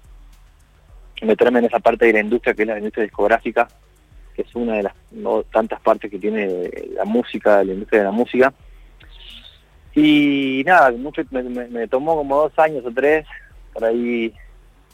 meterme 1.21 1.59
en 1.59 1.65
esa 1.65 1.79
parte 1.79 2.05
de 2.05 2.13
la 2.13 2.19
industria 2.19 2.53
que 2.53 2.63
es 2.63 2.67
la 2.67 2.77
industria 2.77 3.03
discográfica, 3.03 3.67
que 4.35 4.41
es 4.41 4.55
una 4.55 4.75
de 4.75 4.83
las 4.83 4.93
tantas 5.51 5.79
partes 5.81 6.11
que 6.11 6.19
tiene 6.19 6.69
la 6.93 7.05
música, 7.05 7.63
la 7.63 7.73
industria 7.73 8.01
de 8.01 8.05
la 8.05 8.11
música. 8.11 8.53
Y 9.95 10.63
nada, 10.65 10.91
mucho 10.91 11.21
me, 11.29 11.87
tomó 11.87 12.15
como 12.15 12.35
dos 12.35 12.57
años 12.57 12.83
o 12.85 12.91
tres 12.91 13.25
por 13.73 13.85
ahí 13.85 14.33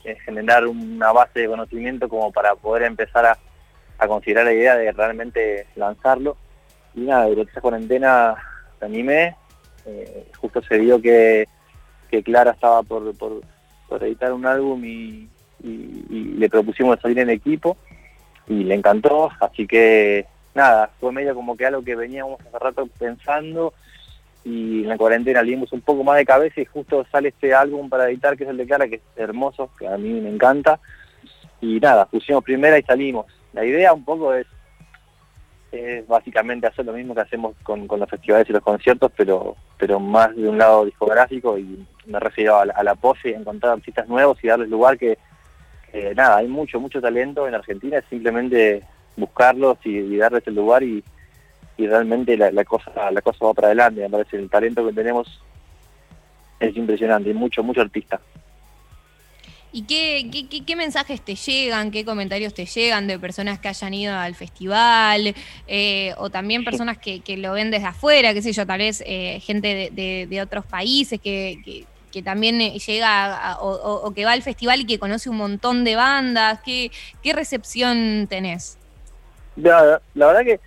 eh, 0.03 0.17
generar 0.25 0.67
una 0.67 1.11
base 1.11 1.41
de 1.41 1.47
conocimiento 1.47 2.09
como 2.09 2.31
para 2.31 2.55
poder 2.55 2.83
empezar 2.83 3.25
a 3.25 3.37
a 3.99 4.07
considerar 4.07 4.45
la 4.45 4.53
idea 4.53 4.77
de 4.77 4.91
realmente 4.91 5.67
lanzarlo. 5.75 6.37
Y 6.95 7.01
nada, 7.01 7.27
durante 7.27 7.51
esa 7.51 7.61
cuarentena 7.61 8.35
me 8.81 8.87
animé, 8.87 9.35
eh, 9.85 10.27
justo 10.37 10.61
se 10.61 10.77
vio 10.77 11.01
que, 11.01 11.47
Clara 12.23 12.51
estaba 12.51 12.81
por, 12.81 13.15
por, 13.15 14.03
editar 14.03 14.33
un 14.33 14.45
álbum 14.45 14.83
y, 14.83 15.29
le 15.61 16.49
propusimos 16.49 16.97
salir 17.01 17.19
en 17.19 17.29
equipo 17.29 17.75
y 18.47 18.63
le 18.63 18.75
encantó, 18.75 19.29
así 19.41 19.67
que 19.67 20.25
nada, 20.55 20.89
fue 21.01 21.11
medio 21.11 21.35
como 21.35 21.57
que 21.57 21.65
algo 21.65 21.83
que 21.83 21.97
veníamos 21.97 22.39
hace 22.39 22.57
rato 22.57 22.87
pensando 22.97 23.73
y 24.45 24.83
en 24.83 24.89
la 24.89 24.97
cuarentena 24.97 25.43
le 25.43 25.55
un 25.55 25.81
poco 25.81 26.03
más 26.03 26.17
de 26.17 26.25
cabeza 26.25 26.61
y 26.61 26.65
justo 26.65 27.05
sale 27.11 27.29
este 27.29 27.53
álbum 27.53 27.89
para 27.89 28.09
editar 28.09 28.37
que 28.37 28.45
es 28.45 28.49
el 28.49 28.57
de 28.57 28.67
Cara, 28.67 28.87
que 28.87 28.95
es 28.95 29.01
hermoso, 29.17 29.69
que 29.77 29.87
a 29.87 29.97
mí 29.97 30.09
me 30.21 30.29
encanta. 30.29 30.79
Y 31.61 31.79
nada, 31.79 32.05
pusimos 32.05 32.43
primera 32.43 32.79
y 32.79 32.83
salimos. 32.83 33.25
La 33.53 33.65
idea 33.65 33.93
un 33.93 34.03
poco 34.03 34.33
es, 34.33 34.47
básicamente 36.07 36.65
hacer 36.65 36.85
lo 36.85 36.93
mismo 36.93 37.13
que 37.13 37.21
hacemos 37.21 37.55
con, 37.61 37.87
los 37.87 38.09
festivales 38.09 38.49
y 38.49 38.53
los 38.53 38.63
conciertos, 38.63 39.11
pero, 39.15 39.55
pero 39.77 39.99
más 39.99 40.35
de 40.35 40.49
un 40.49 40.57
lado 40.57 40.85
discográfico 40.85 41.57
y 41.59 41.85
me 42.07 42.19
refiero 42.19 42.57
a 42.57 42.65
la, 42.65 42.83
la 42.83 42.95
pose 42.95 43.29
y 43.29 43.33
encontrar 43.33 43.73
artistas 43.73 44.07
nuevos 44.07 44.43
y 44.43 44.47
darles 44.47 44.69
lugar 44.69 44.97
que, 44.97 45.17
nada, 46.15 46.37
hay 46.37 46.47
mucho, 46.47 46.79
mucho 46.79 46.99
talento 46.99 47.47
en 47.47 47.53
Argentina, 47.53 47.99
es 47.99 48.05
simplemente 48.09 48.83
buscarlos 49.15 49.77
y 49.83 50.17
darles 50.17 50.47
el 50.47 50.55
lugar 50.55 50.81
y, 50.81 51.03
y 51.79 51.87
realmente 51.87 52.35
la, 52.35 52.65
cosa 52.65 53.09
la 53.09 53.21
cosa 53.21 53.45
va 53.45 53.53
para 53.53 53.67
adelante, 53.67 54.01
me 54.01 54.09
parece 54.09 54.35
el 54.35 54.49
talento 54.49 54.85
que 54.85 54.91
tenemos 54.91 55.41
es 56.59 56.75
impresionante, 56.75 57.33
mucho, 57.33 57.63
mucho 57.63 57.79
artista. 57.79 58.19
¿Y 59.71 59.83
qué, 59.83 60.29
qué, 60.31 60.65
qué, 60.65 60.75
mensajes 60.75 61.21
te 61.21 61.35
llegan, 61.35 61.91
qué 61.91 62.03
comentarios 62.03 62.55
te 62.55 62.65
llegan 62.65 63.05
de 63.05 63.19
personas 63.19 63.59
que 63.59 63.67
hayan 63.67 63.93
ido 63.93 64.15
al 64.15 64.33
festival 64.33 65.35
eh, 65.67 66.13
o 66.17 66.31
también 66.31 66.63
personas 66.63 66.97
que, 66.97 67.19
que, 67.19 67.37
lo 67.37 67.53
ven 67.53 67.69
desde 67.69 67.85
afuera, 67.85 68.33
qué 68.33 68.41
sé 68.41 68.51
yo, 68.51 68.65
tal 68.65 68.79
vez 68.79 69.03
eh, 69.05 69.39
gente 69.41 69.91
de, 69.93 70.25
de, 70.27 70.41
otros 70.41 70.65
países 70.65 71.21
que, 71.21 71.85
que, 72.11 72.23
también 72.23 72.59
eh, 72.59 72.79
llega 72.79 73.57
o, 73.61 74.11
que 74.15 74.25
va 74.25 74.31
al 74.31 74.41
festival 74.41 74.81
y 74.81 74.85
que 74.85 74.97
conoce 74.97 75.29
un 75.29 75.37
montón 75.37 75.83
de 75.83 75.95
bandas? 75.95 76.61
¿Qué, 76.65 76.91
qué 77.21 77.33
recepción 77.33 78.25
tenés? 78.27 78.79
La, 79.55 80.01
la 80.15 80.27
verdad 80.27 80.45
que 80.45 80.59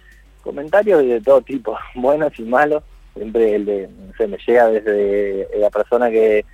comentarios 0.43 1.03
de 1.05 1.21
todo 1.21 1.41
tipo, 1.41 1.77
buenos 1.97 2.33
y 2.39 2.43
malos. 2.43 2.85
Siempre 3.15 3.57
el 3.57 3.67
de, 3.67 3.91
sé, 4.17 4.27
me 4.27 4.39
llega 4.47 4.69
desde 4.69 5.49
la 5.59 5.69
persona 5.71 6.09
que, 6.09 6.47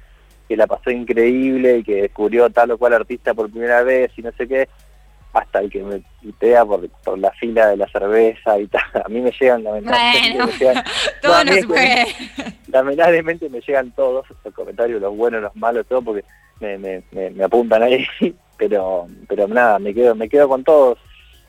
que 0.48 0.56
la 0.56 0.66
pasó 0.66 0.90
increíble 0.90 1.78
y 1.78 1.84
que 1.84 2.02
descubrió 2.02 2.48
tal 2.50 2.70
o 2.70 2.78
cual 2.78 2.94
artista 2.94 3.34
por 3.34 3.50
primera 3.50 3.82
vez 3.82 4.10
y 4.16 4.22
no 4.22 4.32
sé 4.32 4.48
qué, 4.48 4.68
hasta 5.32 5.60
el 5.60 5.70
que 5.70 5.82
me 5.82 6.02
pitea 6.22 6.64
por, 6.64 6.88
por 6.88 7.18
la 7.18 7.30
fila 7.32 7.68
de 7.68 7.76
la 7.76 7.86
cerveza 7.88 8.58
y 8.58 8.66
tal. 8.66 8.82
A 9.04 9.08
mí 9.08 9.20
me 9.20 9.30
llegan 9.30 9.62
lamentablemente. 9.62 10.44
me 10.44 10.52
llegan, 10.52 10.84
lamentablemente 12.68 13.48
me 13.48 13.60
llegan 13.60 13.90
todos 13.92 14.26
esos 14.30 14.54
comentarios, 14.54 15.00
los 15.00 15.16
buenos, 15.16 15.42
los 15.42 15.54
malos, 15.56 15.86
todo, 15.86 16.02
porque 16.02 16.24
me, 16.60 16.78
me, 16.78 17.02
me, 17.30 17.44
apuntan 17.44 17.82
ahí, 17.82 18.06
pero 18.56 19.06
pero 19.28 19.46
nada, 19.46 19.78
me 19.78 19.94
quedo, 19.94 20.14
me 20.14 20.28
quedo 20.28 20.48
con 20.48 20.64
todos. 20.64 20.98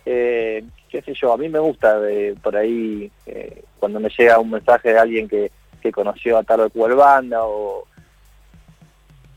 Eh, 0.05 0.63
qué 0.89 1.01
sé 1.01 1.13
yo, 1.13 1.33
a 1.33 1.37
mí 1.37 1.49
me 1.49 1.59
gusta 1.59 1.99
de, 1.99 2.35
por 2.41 2.55
ahí 2.55 3.11
eh, 3.25 3.63
cuando 3.79 3.99
me 3.99 4.09
llega 4.09 4.39
un 4.39 4.51
mensaje 4.51 4.93
de 4.93 4.99
alguien 4.99 5.27
que, 5.27 5.51
que 5.81 5.91
conoció 5.91 6.37
a 6.37 6.43
tal 6.43 6.61
o 6.61 6.69
cual 6.69 6.95
banda 6.95 7.43
o, 7.43 7.85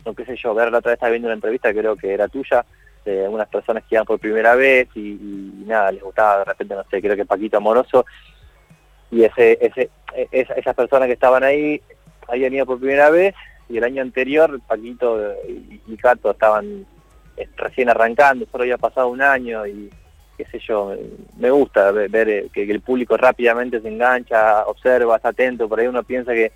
o 0.04 0.14
qué 0.14 0.25
sé 0.25 0.37
yo, 0.37 0.54
ver 0.54 0.71
la 0.71 0.78
otra 0.78 0.90
vez 0.90 0.97
estaba 0.97 1.11
viendo 1.11 1.28
una 1.28 1.35
entrevista, 1.35 1.73
creo 1.73 1.97
que 1.97 2.12
era 2.12 2.28
tuya, 2.28 2.64
de 3.04 3.25
algunas 3.25 3.49
personas 3.49 3.82
que 3.85 3.97
iban 3.97 4.06
por 4.06 4.18
primera 4.18 4.54
vez 4.54 4.88
y, 4.94 5.64
nada, 5.66 5.90
les 5.90 6.02
gustaba 6.02 6.38
de 6.38 6.44
repente, 6.44 6.75
no 6.75 6.85
sé, 6.90 7.00
creo 7.00 7.16
que 7.16 7.25
Paquito 7.25 7.56
Amoroso, 7.56 8.04
y 9.11 9.25
ese, 9.25 9.59
ese, 9.61 9.90
esas 10.30 10.75
personas 10.75 11.06
que 11.06 11.14
estaban 11.14 11.42
ahí 11.42 11.80
habían 12.28 12.54
ido 12.54 12.66
por 12.66 12.78
primera 12.78 13.11
vez 13.11 13.35
y 13.68 13.78
el 13.78 13.85
año 13.85 14.02
anterior 14.02 14.61
Paquito 14.66 15.35
y, 15.47 15.97
Cato 15.97 16.30
estaban 16.30 16.87
eh, 17.37 17.49
recién 17.56 17.88
arrancando, 17.88 18.47
solo 18.50 18.64
había 18.64 18.78
pasado 18.78 19.09
un 19.09 19.23
año 19.23 19.66
y 19.66 19.90
qué 20.37 20.44
sé 20.47 20.59
yo, 20.61 20.94
me 21.38 21.50
gusta 21.50 21.90
ver, 21.92 22.28
eh, 22.28 22.49
que, 22.52 22.62
el 22.62 22.80
público 22.80 23.16
rápidamente 23.16 23.80
se 23.80 23.88
engancha, 23.88 24.64
observa, 24.66 25.16
está 25.16 25.28
atento, 25.28 25.68
por 25.68 25.78
ahí 25.78 25.87
uno 25.87 26.02
piensa 26.02 26.32
que 26.32 26.52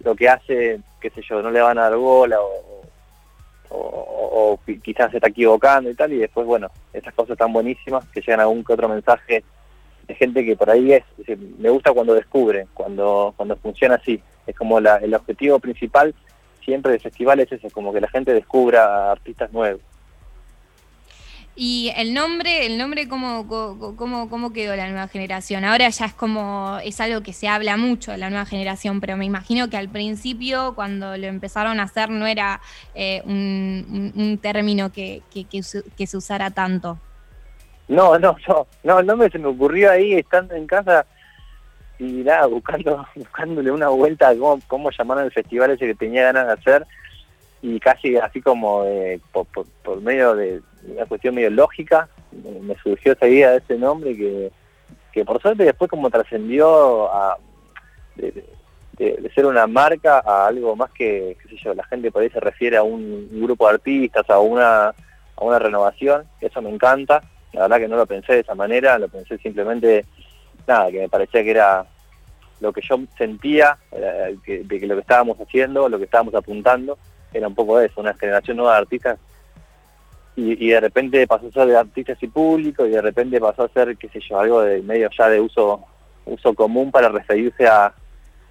lo 0.00 0.14
que 0.14 0.28
hace, 0.28 0.80
qué 1.00 1.10
sé 1.10 1.22
yo, 1.22 1.40
no 1.42 1.50
le 1.50 1.60
van 1.60 1.78
a 1.78 1.88
dar 1.88 1.96
bola 1.96 2.40
o, 2.40 2.73
o, 3.74 4.60
quizás 4.82 5.10
se 5.10 5.18
está 5.18 5.28
equivocando 5.28 5.90
y 5.90 5.94
tal, 5.94 6.12
y 6.12 6.18
después, 6.18 6.46
bueno, 6.46 6.70
esas 6.92 7.12
cosas 7.14 7.32
están 7.32 7.52
buenísimas, 7.52 8.04
que 8.08 8.20
llegan 8.20 8.40
algún 8.40 8.64
que 8.64 8.72
otro 8.72 8.88
mensaje 8.88 9.44
de 10.06 10.14
gente 10.14 10.44
que 10.44 10.56
por 10.56 10.70
ahí 10.70 10.92
es, 10.92 11.04
me 11.58 11.70
gusta 11.70 11.92
cuando 11.92 12.14
descubre, 12.14 12.66
cuando, 12.74 13.34
cuando 13.36 13.56
funciona 13.56 13.96
así, 13.96 14.20
es 14.46 14.56
como 14.56 14.78
el 14.78 15.14
objetivo 15.14 15.58
principal 15.58 16.14
siempre 16.64 16.92
de 16.92 16.98
festivales 16.98 17.50
es 17.52 17.58
ese, 17.58 17.70
como 17.70 17.92
que 17.92 18.00
la 18.00 18.08
gente 18.08 18.32
descubra 18.32 19.12
artistas 19.12 19.52
nuevos. 19.52 19.80
Y 21.56 21.92
el 21.96 22.14
nombre, 22.14 22.66
el 22.66 22.78
nombre 22.78 23.08
cómo, 23.08 23.46
cómo, 23.96 24.28
cómo 24.28 24.52
quedó 24.52 24.74
la 24.74 24.88
nueva 24.88 25.06
generación. 25.06 25.64
Ahora 25.64 25.88
ya 25.88 26.06
es 26.06 26.14
como, 26.14 26.78
es 26.82 27.00
algo 27.00 27.22
que 27.22 27.32
se 27.32 27.46
habla 27.46 27.76
mucho 27.76 28.10
de 28.10 28.18
la 28.18 28.28
nueva 28.28 28.44
generación, 28.44 29.00
pero 29.00 29.16
me 29.16 29.24
imagino 29.24 29.70
que 29.70 29.76
al 29.76 29.88
principio, 29.88 30.74
cuando 30.74 31.16
lo 31.16 31.26
empezaron 31.26 31.78
a 31.78 31.84
hacer, 31.84 32.10
no 32.10 32.26
era 32.26 32.60
eh, 32.94 33.22
un, 33.24 34.38
término 34.42 34.90
que, 34.90 35.22
que, 35.32 35.62
se 35.62 36.16
usara 36.16 36.50
tanto. 36.50 36.98
No, 37.86 38.18
no, 38.18 38.36
no, 38.48 38.66
no, 38.82 38.98
el 38.98 39.06
nombre 39.06 39.30
se 39.30 39.38
me 39.38 39.46
ocurrió 39.46 39.92
ahí 39.92 40.14
estando 40.14 40.54
en 40.54 40.66
casa 40.66 41.06
y 42.00 42.24
nada, 42.24 42.46
buscando, 42.46 43.06
buscándole 43.14 43.70
una 43.70 43.88
vuelta 43.90 44.30
a 44.30 44.34
cómo, 44.34 44.60
cómo 44.66 44.90
llamar 44.90 45.18
al 45.18 45.30
festival 45.30 45.70
ese 45.70 45.86
que 45.86 45.94
tenía 45.94 46.32
ganas 46.32 46.46
de 46.48 46.52
hacer 46.54 46.86
y 47.64 47.80
casi 47.80 48.14
así 48.18 48.42
como 48.42 48.84
por, 49.32 50.02
medio 50.02 50.34
de 50.36 50.60
una 50.86 51.06
cuestión 51.06 51.34
medio 51.34 51.48
lógica, 51.48 52.10
me 52.60 52.76
surgió 52.76 53.12
esa 53.12 53.26
idea 53.26 53.52
de 53.52 53.56
ese 53.56 53.78
nombre 53.78 54.14
que, 54.14 54.52
que 55.10 55.24
por 55.24 55.40
suerte 55.40 55.64
después 55.64 55.90
como 55.90 56.10
trascendió 56.10 57.10
a 57.10 57.38
de, 58.16 58.44
ser 59.34 59.46
una 59.46 59.66
marca 59.66 60.18
a 60.18 60.46
algo 60.46 60.76
más 60.76 60.90
que, 60.90 61.38
qué 61.42 61.48
sé 61.48 61.56
yo, 61.64 61.72
la 61.72 61.84
gente 61.84 62.12
por 62.12 62.20
ahí 62.20 62.28
se 62.28 62.38
refiere 62.38 62.76
a 62.76 62.82
un, 62.82 63.30
grupo 63.32 63.66
de 63.66 63.74
artistas, 63.74 64.28
a 64.28 64.38
una, 64.40 64.88
a 64.88 64.94
una 65.40 65.58
renovación, 65.58 66.26
eso 66.42 66.60
me 66.60 66.68
encanta, 66.68 67.22
la 67.54 67.62
verdad 67.62 67.78
que 67.78 67.88
no 67.88 67.96
lo 67.96 68.04
pensé 68.04 68.34
de 68.34 68.40
esa 68.40 68.54
manera, 68.54 68.98
lo 68.98 69.08
pensé 69.08 69.38
simplemente, 69.38 70.04
nada, 70.66 70.90
que 70.90 71.00
me 71.00 71.08
parecía 71.08 71.42
que 71.42 71.50
era 71.50 71.86
lo 72.60 72.74
que 72.74 72.82
yo 72.82 72.98
sentía, 73.16 73.78
de 73.90 74.38
que 74.68 74.86
lo 74.86 74.96
que 74.96 75.00
estábamos 75.00 75.40
haciendo, 75.40 75.88
lo 75.88 75.96
que 75.96 76.04
estábamos 76.04 76.34
apuntando, 76.34 76.98
era 77.34 77.48
un 77.48 77.54
poco 77.54 77.80
eso, 77.80 78.00
una 78.00 78.14
generación 78.14 78.56
nueva 78.56 78.74
de 78.74 78.78
artistas 78.78 79.18
y, 80.36 80.68
de 80.68 80.80
repente 80.80 81.26
pasó 81.26 81.46
a 81.46 81.52
ser 81.52 81.66
de 81.68 81.76
artistas 81.76 82.20
y 82.20 82.26
público 82.26 82.84
y 82.86 82.90
de 82.90 83.02
repente 83.02 83.40
pasó 83.40 83.64
a 83.64 83.68
ser, 83.68 83.96
qué 83.96 84.08
sé 84.08 84.20
yo, 84.28 84.40
algo 84.40 84.62
de 84.62 84.82
medio 84.82 85.08
ya 85.16 85.28
de 85.28 85.40
uso 85.40 85.84
uso 86.26 86.54
común 86.54 86.90
para 86.90 87.08
referirse 87.08 87.66
a, 87.66 87.92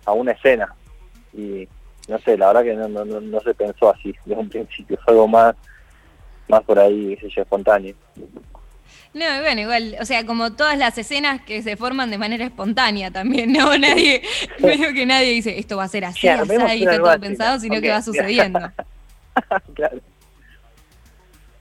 a 0.06 0.12
una 0.14 0.32
escena. 0.32 0.74
Y 1.34 1.68
no 2.08 2.20
sé, 2.20 2.38
la 2.38 2.48
verdad 2.48 2.64
que 2.64 2.74
no, 2.76 2.88
no, 2.88 3.22
no 3.22 3.40
se 3.42 3.54
pensó 3.54 3.90
así 3.90 4.14
desde 4.26 4.40
un 4.40 4.50
principio, 4.50 4.98
fue 5.04 5.14
algo 5.14 5.28
más, 5.28 5.56
más 6.48 6.64
por 6.64 6.80
ahí, 6.80 7.16
qué 7.16 7.28
sé 7.28 7.36
yo, 7.36 7.42
espontáneo. 7.42 7.96
No, 9.14 9.26
bueno, 9.42 9.62
igual, 9.62 9.96
o 10.02 10.06
sea, 10.06 10.26
como 10.26 10.54
todas 10.54 10.76
las 10.78 10.98
escenas 10.98 11.42
que 11.42 11.62
se 11.62 11.78
forman 11.78 12.10
de 12.10 12.18
manera 12.18 12.46
espontánea 12.46 13.12
también, 13.12 13.54
¿no? 13.54 13.78
Nadie, 13.78 14.24
creo 14.58 14.94
que 14.94 15.06
nadie 15.06 15.32
dice 15.32 15.60
esto 15.60 15.78
va 15.78 15.84
a 15.84 15.88
ser 15.88 16.06
así, 16.06 16.28
así, 16.28 16.52
y 16.52 16.84
está 16.84 16.98
todo 16.98 17.20
pensado, 17.20 17.60
sino 17.60 17.80
que 17.80 17.90
va 17.90 18.02
sucediendo. 18.02 18.60
claro. 19.76 20.00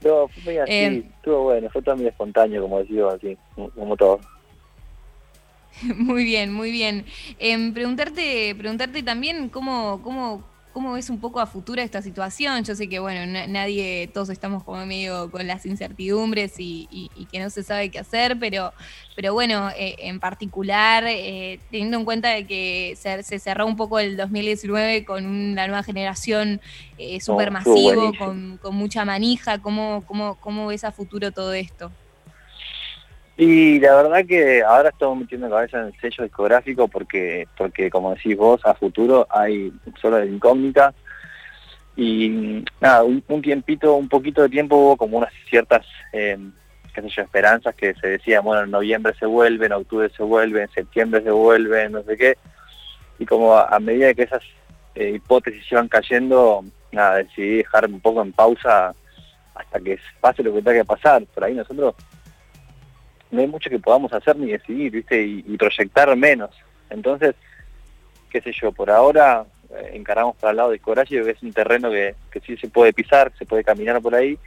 No, 0.03 0.27
fue 0.27 0.43
muy 0.43 0.57
así, 0.57 0.71
eh, 0.71 1.03
estuvo 1.15 1.43
bueno, 1.43 1.69
fue 1.69 1.95
muy 1.95 2.07
espontáneo, 2.07 2.61
como 2.63 2.79
decía, 2.79 3.07
así, 3.13 3.37
como 3.55 3.95
todo. 3.95 4.19
Muy 5.97 6.23
bien, 6.23 6.53
muy 6.53 6.71
bien. 6.71 7.03
Eh, 7.39 7.71
preguntarte, 7.73 8.53
preguntarte 8.55 9.01
también 9.01 9.49
cómo, 9.49 10.01
cómo 10.03 10.43
¿Cómo 10.73 10.93
ves 10.93 11.11
un 11.11 11.19
poco 11.19 11.39
a 11.39 11.45
futuro 11.45 11.83
esta 11.83 12.01
situación? 12.01 12.63
Yo 12.63 12.73
sé 12.73 12.89
que, 12.89 12.97
bueno, 12.97 13.45
nadie, 13.47 14.09
todos 14.11 14.29
estamos 14.29 14.63
como 14.63 14.83
medio 14.87 15.29
con 15.29 15.45
las 15.45 15.67
incertidumbres 15.67 16.55
y, 16.57 17.11
que 17.31 17.39
no 17.39 17.51
se 17.51 17.61
sabe 17.61 17.91
qué 17.91 17.99
hacer, 17.99 18.39
pero, 18.39 18.73
pero 19.15 19.33
bueno, 19.33 19.69
eh, 19.77 19.95
en 19.99 20.19
particular, 20.19 21.03
eh, 21.07 21.59
teniendo 21.69 21.97
en 21.99 22.05
cuenta 22.05 22.29
de 22.29 22.47
que 22.47 22.97
se, 22.97 23.39
cerró 23.39 23.67
un 23.67 23.75
poco 23.75 23.99
el 23.99 24.17
2019 24.17 25.05
con 25.05 25.27
una 25.27 25.67
nueva 25.67 25.83
generación 25.83 26.59
eh, 26.97 27.21
súper 27.21 27.51
masivo, 27.51 28.11
con, 28.17 28.59
mucha 28.75 29.05
manija, 29.05 29.61
¿cómo, 29.61 30.03
cómo, 30.07 30.39
¿cómo 30.41 30.67
ves 30.67 30.83
a 30.83 30.91
futuro 30.91 31.31
todo 31.31 31.53
esto? 31.53 31.91
Y 33.35 33.79
la 33.79 33.95
verdad 33.95 34.25
que 34.27 34.61
ahora 34.61 34.89
estamos 34.89 35.17
metiendo 35.17 35.49
cabeza 35.49 35.79
en 35.79 35.87
el 35.87 35.99
sello 35.99 36.23
discográfico 36.23 36.87
porque, 36.87 37.47
porque 37.57 37.89
como 37.89 38.13
decís 38.13 38.37
vos, 38.37 38.61
a 38.63 38.75
futuro 38.75 39.25
hay 39.29 39.73
solo 39.99 40.17
de 40.17 40.27
incógnita. 40.27 40.93
Y 41.95 42.63
nada, 42.79 43.03
un, 43.03 43.41
tiempito, 43.41 43.95
un 43.95 44.09
poquito 44.09 44.41
de 44.43 44.49
tiempo 44.49 44.75
hubo 44.75 44.97
como 44.97 45.17
unas 45.17 45.33
ciertas, 45.49 45.85
eh, 46.11 46.37
qué 46.93 47.01
sé 47.01 47.09
yo, 47.09 47.21
esperanzas 47.23 47.75
que 47.75 47.93
se 47.95 48.07
decía, 48.07 48.41
bueno, 48.41 48.63
en 48.63 48.71
noviembre 48.71 49.13
se 49.19 49.25
vuelve, 49.25 49.67
en 49.67 49.73
octubre 49.73 50.09
se 50.15 50.23
vuelve, 50.23 50.63
en 50.63 50.71
septiembre 50.71 51.21
se 51.23 51.31
vuelve, 51.31 51.89
no 51.89 52.03
sé 52.03 52.17
qué. 52.17 52.37
Y 53.19 53.25
como 53.25 53.55
a, 53.55 53.79
medida 53.79 54.13
que 54.13 54.23
esas 54.23 54.43
eh, 54.95 55.11
hipótesis 55.15 55.71
iban 55.71 55.87
cayendo, 55.87 56.63
nada, 56.91 57.17
decidí 57.17 57.57
dejar 57.57 57.85
un 57.85 57.99
poco 57.99 58.21
en 58.21 58.31
pausa 58.31 58.93
hasta 59.55 59.79
que 59.79 59.99
pase 60.19 60.43
lo 60.43 60.53
que 60.53 60.61
tenga 60.61 60.79
que 60.79 60.85
pasar. 60.85 61.23
Por 61.27 61.43
ahí 61.43 61.53
nosotros 61.53 61.95
no 63.33 63.41
hay 63.41 63.47
mucho 63.47 63.69
que 63.69 63.79
podamos 63.79 64.13
hacer 64.13 64.37
ni 64.37 64.51
decidir, 64.51 64.91
¿viste? 64.91 65.21
Y, 65.21 65.57
proyectar 65.57 66.15
menos. 66.15 66.51
Entonces, 66.89 67.35
qué 68.29 68.41
sé 68.41 68.51
yo, 68.53 68.71
por 68.71 68.89
ahora 68.89 69.45
eh, 69.69 69.91
encaramos 69.93 70.35
para 70.37 70.51
el 70.51 70.57
lado 70.57 70.71
de 70.71 70.79
Coraje, 70.79 71.21
que 71.21 71.31
es 71.31 71.43
un 71.43 71.51
terreno 71.51 71.89
que, 71.89 72.15
que 72.31 72.39
sí 72.39 72.55
se 72.57 72.69
puede 72.69 72.93
pisar, 72.93 73.31
se 73.37 73.45
puede 73.45 73.63
caminar 73.63 74.01
por 74.01 74.15
ahí, 74.15 74.37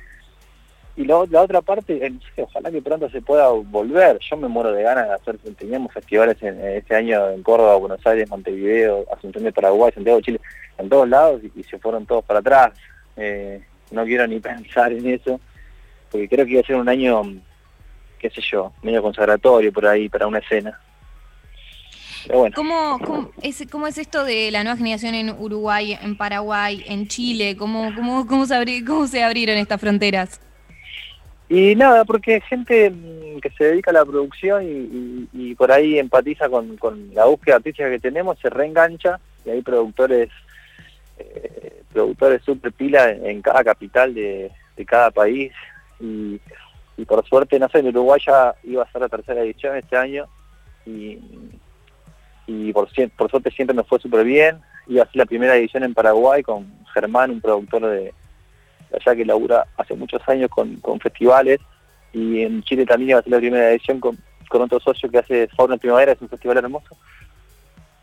y 0.96 1.04
la, 1.04 1.18
otra 1.18 1.60
parte, 1.60 2.06
eh, 2.06 2.12
ojalá 2.38 2.70
que 2.70 2.80
pronto 2.80 3.10
se 3.10 3.20
pueda 3.20 3.48
volver. 3.48 4.18
Yo 4.18 4.36
me 4.38 4.48
muero 4.48 4.72
de 4.72 4.82
ganas 4.82 5.08
de 5.08 5.14
hacer, 5.14 5.38
teníamos 5.54 5.92
festivales 5.92 6.42
en, 6.42 6.58
este 6.58 6.96
año 6.96 7.30
en 7.30 7.42
Córdoba, 7.42 7.76
Buenos 7.76 8.04
Aires, 8.06 8.30
Montevideo, 8.30 9.04
Asunción 9.12 9.44
de 9.44 9.52
Paraguay, 9.52 9.92
Santiago 9.92 10.16
de 10.18 10.24
Chile, 10.24 10.40
en 10.78 10.88
todos 10.88 11.06
lados 11.06 11.42
y, 11.54 11.62
se 11.64 11.78
fueron 11.78 12.06
todos 12.06 12.24
para 12.24 12.40
atrás. 12.40 12.72
Eh, 13.16 13.62
no 13.90 14.04
quiero 14.06 14.26
ni 14.26 14.40
pensar 14.40 14.90
en 14.90 15.06
eso, 15.06 15.38
porque 16.10 16.30
creo 16.30 16.46
que 16.46 16.52
iba 16.52 16.60
a 16.62 16.66
ser 16.66 16.76
un 16.76 16.88
año, 16.88 17.22
qué 18.18 18.30
sé 18.30 18.40
yo, 18.40 18.72
medio 18.82 19.02
consagratorio 19.02 19.72
por 19.72 19.86
ahí 19.86 20.08
para 20.08 20.26
una 20.26 20.38
escena. 20.38 20.78
Pero 22.26 22.40
bueno. 22.40 22.54
¿Cómo, 22.56 23.30
es, 23.42 23.64
¿Cómo 23.70 23.86
es 23.86 23.98
esto 23.98 24.24
de 24.24 24.50
la 24.50 24.64
nueva 24.64 24.76
generación 24.76 25.14
en 25.14 25.30
Uruguay, 25.30 25.96
en 26.00 26.16
Paraguay, 26.16 26.84
en 26.88 27.06
Chile? 27.06 27.56
¿Cómo, 27.56 27.94
cómo, 27.94 28.26
cómo, 28.26 28.46
se, 28.46 28.84
cómo 28.84 29.06
se 29.06 29.22
abrieron 29.22 29.56
estas 29.58 29.80
fronteras? 29.80 30.40
Y 31.48 31.76
nada, 31.76 32.04
porque 32.04 32.40
gente 32.40 32.90
mm, 32.90 33.38
que 33.40 33.50
se 33.50 33.64
dedica 33.64 33.90
a 33.90 33.94
la 33.94 34.04
producción 34.04 34.64
y, 34.64 35.54
por 35.54 35.70
ahí 35.72 35.98
empatiza 35.98 36.48
con, 36.48 36.76
la 37.12 37.26
búsqueda 37.26 37.56
artística 37.56 37.88
que 37.88 38.00
tenemos, 38.00 38.38
se 38.40 38.50
reengancha 38.50 39.20
y 39.44 39.50
hay 39.50 39.62
productores 39.62 40.28
eh, 41.18 41.82
productores 41.92 42.42
super 42.42 42.72
pila 42.72 43.10
en, 43.10 43.40
cada 43.40 43.64
capital 43.64 44.12
de, 44.12 44.50
cada 44.86 45.10
país 45.10 45.52
y, 46.00 46.40
por 47.04 47.26
suerte, 47.26 47.58
no 47.58 47.68
sé, 47.68 47.80
en 47.80 47.88
Uruguay 47.88 48.20
ya 48.24 48.54
iba 48.64 48.82
a 48.82 48.90
ser 48.90 49.02
la 49.02 49.08
tercera 49.08 49.42
edición 49.42 49.76
este 49.76 49.96
año 49.96 50.26
y, 50.86 51.18
y 52.46 52.72
por, 52.72 52.88
por 53.16 53.30
suerte 53.30 53.50
siempre 53.50 53.76
nos 53.76 53.86
fue 53.86 53.98
súper 53.98 54.24
bien. 54.24 54.60
Iba 54.86 55.02
a 55.02 55.06
ser 55.06 55.16
la 55.16 55.26
primera 55.26 55.56
edición 55.56 55.82
en 55.82 55.94
Paraguay 55.94 56.42
con 56.42 56.66
Germán, 56.94 57.30
un 57.30 57.40
productor 57.40 57.86
de, 57.86 58.14
allá 58.92 59.16
que 59.16 59.24
labura 59.24 59.66
hace 59.76 59.94
muchos 59.94 60.26
años 60.28 60.50
con, 60.50 61.00
festivales, 61.00 61.60
y 62.12 62.42
en 62.42 62.62
Chile 62.62 62.86
también 62.86 63.16
va 63.16 63.20
a 63.20 63.22
ser 63.22 63.32
la 63.32 63.38
primera 63.38 63.70
edición 63.70 64.00
con, 64.00 64.18
otro 64.48 64.80
socio 64.80 65.10
que 65.10 65.18
hace 65.18 65.48
Fauna 65.48 65.74
en 65.74 65.80
Primavera, 65.80 66.12
es 66.12 66.22
un 66.22 66.28
festival 66.28 66.58
hermoso. 66.58 66.96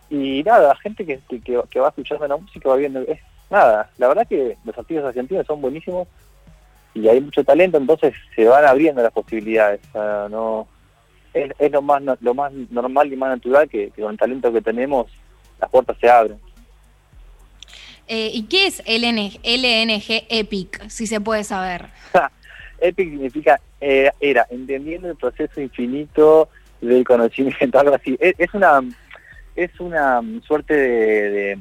Y 0.09 0.43
nada, 0.43 0.67
la 0.67 0.75
gente 0.75 1.05
que, 1.05 1.19
que, 1.41 1.79
va 1.79 1.88
escuchando 1.88 2.27
la 2.27 2.38
música 2.38 2.69
va 2.69 2.75
viendo, 2.75 3.00
es 3.01 3.19
nada, 3.50 3.89
la 3.97 4.07
verdad 4.07 4.27
que 4.27 4.57
los 4.63 4.77
artistas 4.77 5.05
argentinos 5.05 5.47
son 5.47 5.62
buenísimos 5.62 6.07
y 6.93 7.07
hay 7.07 7.21
mucho 7.21 7.43
talento, 7.43 7.77
entonces 7.77 8.13
se 8.35 8.45
van 8.45 8.65
abriendo 8.65 9.01
las 9.01 9.12
posibilidades. 9.12 9.81
no 9.93 10.67
es, 11.33 11.51
es, 11.57 11.71
lo 11.71 11.81
más 11.81 12.01
lo 12.21 12.33
más 12.33 12.53
normal 12.69 13.12
y 13.12 13.15
más 13.15 13.29
natural 13.29 13.67
que 13.67 13.89
con 13.89 14.12
el 14.12 14.17
talento 14.17 14.53
que 14.53 14.62
tenemos 14.62 15.07
las 15.59 15.69
puertas 15.69 15.97
se 16.00 16.09
abren. 16.09 16.39
Eh, 18.07 18.31
¿Y 18.33 18.43
qué 18.43 18.67
es 18.67 18.83
LNG, 18.85 19.39
LNG 19.43 20.25
EPIC, 20.29 20.89
si 20.89 21.07
se 21.07 21.21
puede 21.21 21.43
saber? 21.43 21.88
EPIC 22.81 23.09
significa, 23.12 23.62
eh, 23.79 24.12
era, 24.19 24.45
entendiendo 24.50 25.09
el 25.09 25.15
proceso 25.15 25.62
infinito 25.62 26.50
del 26.81 27.05
conocimiento, 27.05 27.79
algo 27.79 27.95
así. 27.95 28.17
Es, 28.19 28.53
una 28.53 28.81
es 29.55 29.79
una 29.79 30.21
suerte 30.45 30.73
de, 30.73 31.59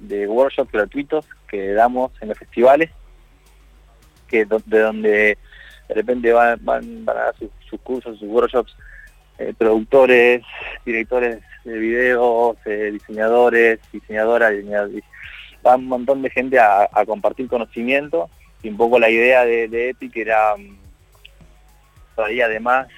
de, 0.00 0.26
workshops 0.26 0.72
gratuitos 0.72 1.26
que 1.48 1.72
damos 1.72 2.10
en 2.20 2.28
los 2.30 2.38
festivales, 2.38 2.90
que 4.26 4.44
de 4.44 4.78
donde 4.80 5.38
de 5.88 5.94
repente 5.94 6.32
van, 6.32 6.58
van, 6.62 7.04
a 7.08 7.12
dar 7.12 7.34
sus, 7.36 7.80
cursos, 7.80 8.18
sus 8.18 8.28
workshops, 8.28 8.76
eh, 9.38 9.54
productores, 9.56 10.42
directores 10.84 11.40
de 11.64 11.78
videos, 11.78 12.56
diseñadores, 12.64 13.80
diseñadoras, 13.92 14.52
va 15.66 15.76
un 15.76 15.86
montón 15.86 16.22
de 16.22 16.30
gente 16.30 16.58
a, 16.58 16.88
compartir 17.06 17.48
conocimiento 17.48 18.30
y 18.62 18.68
un 18.68 18.76
poco 18.76 18.98
la 18.98 19.10
idea 19.10 19.44
de, 19.44 19.68
de 19.68 19.90
Epic 19.90 20.16
era 20.16 20.54
todavía 22.14 22.46
mm, 22.46 22.50
además 22.50 22.88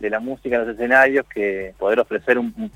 de 0.00 0.10
la 0.10 0.20
música 0.20 0.56
en 0.56 0.66
los 0.66 0.74
escenarios 0.74 1.24
que 1.32 1.72
poder 1.78 2.00
ofrecer 2.00 2.38
un, 2.38 2.70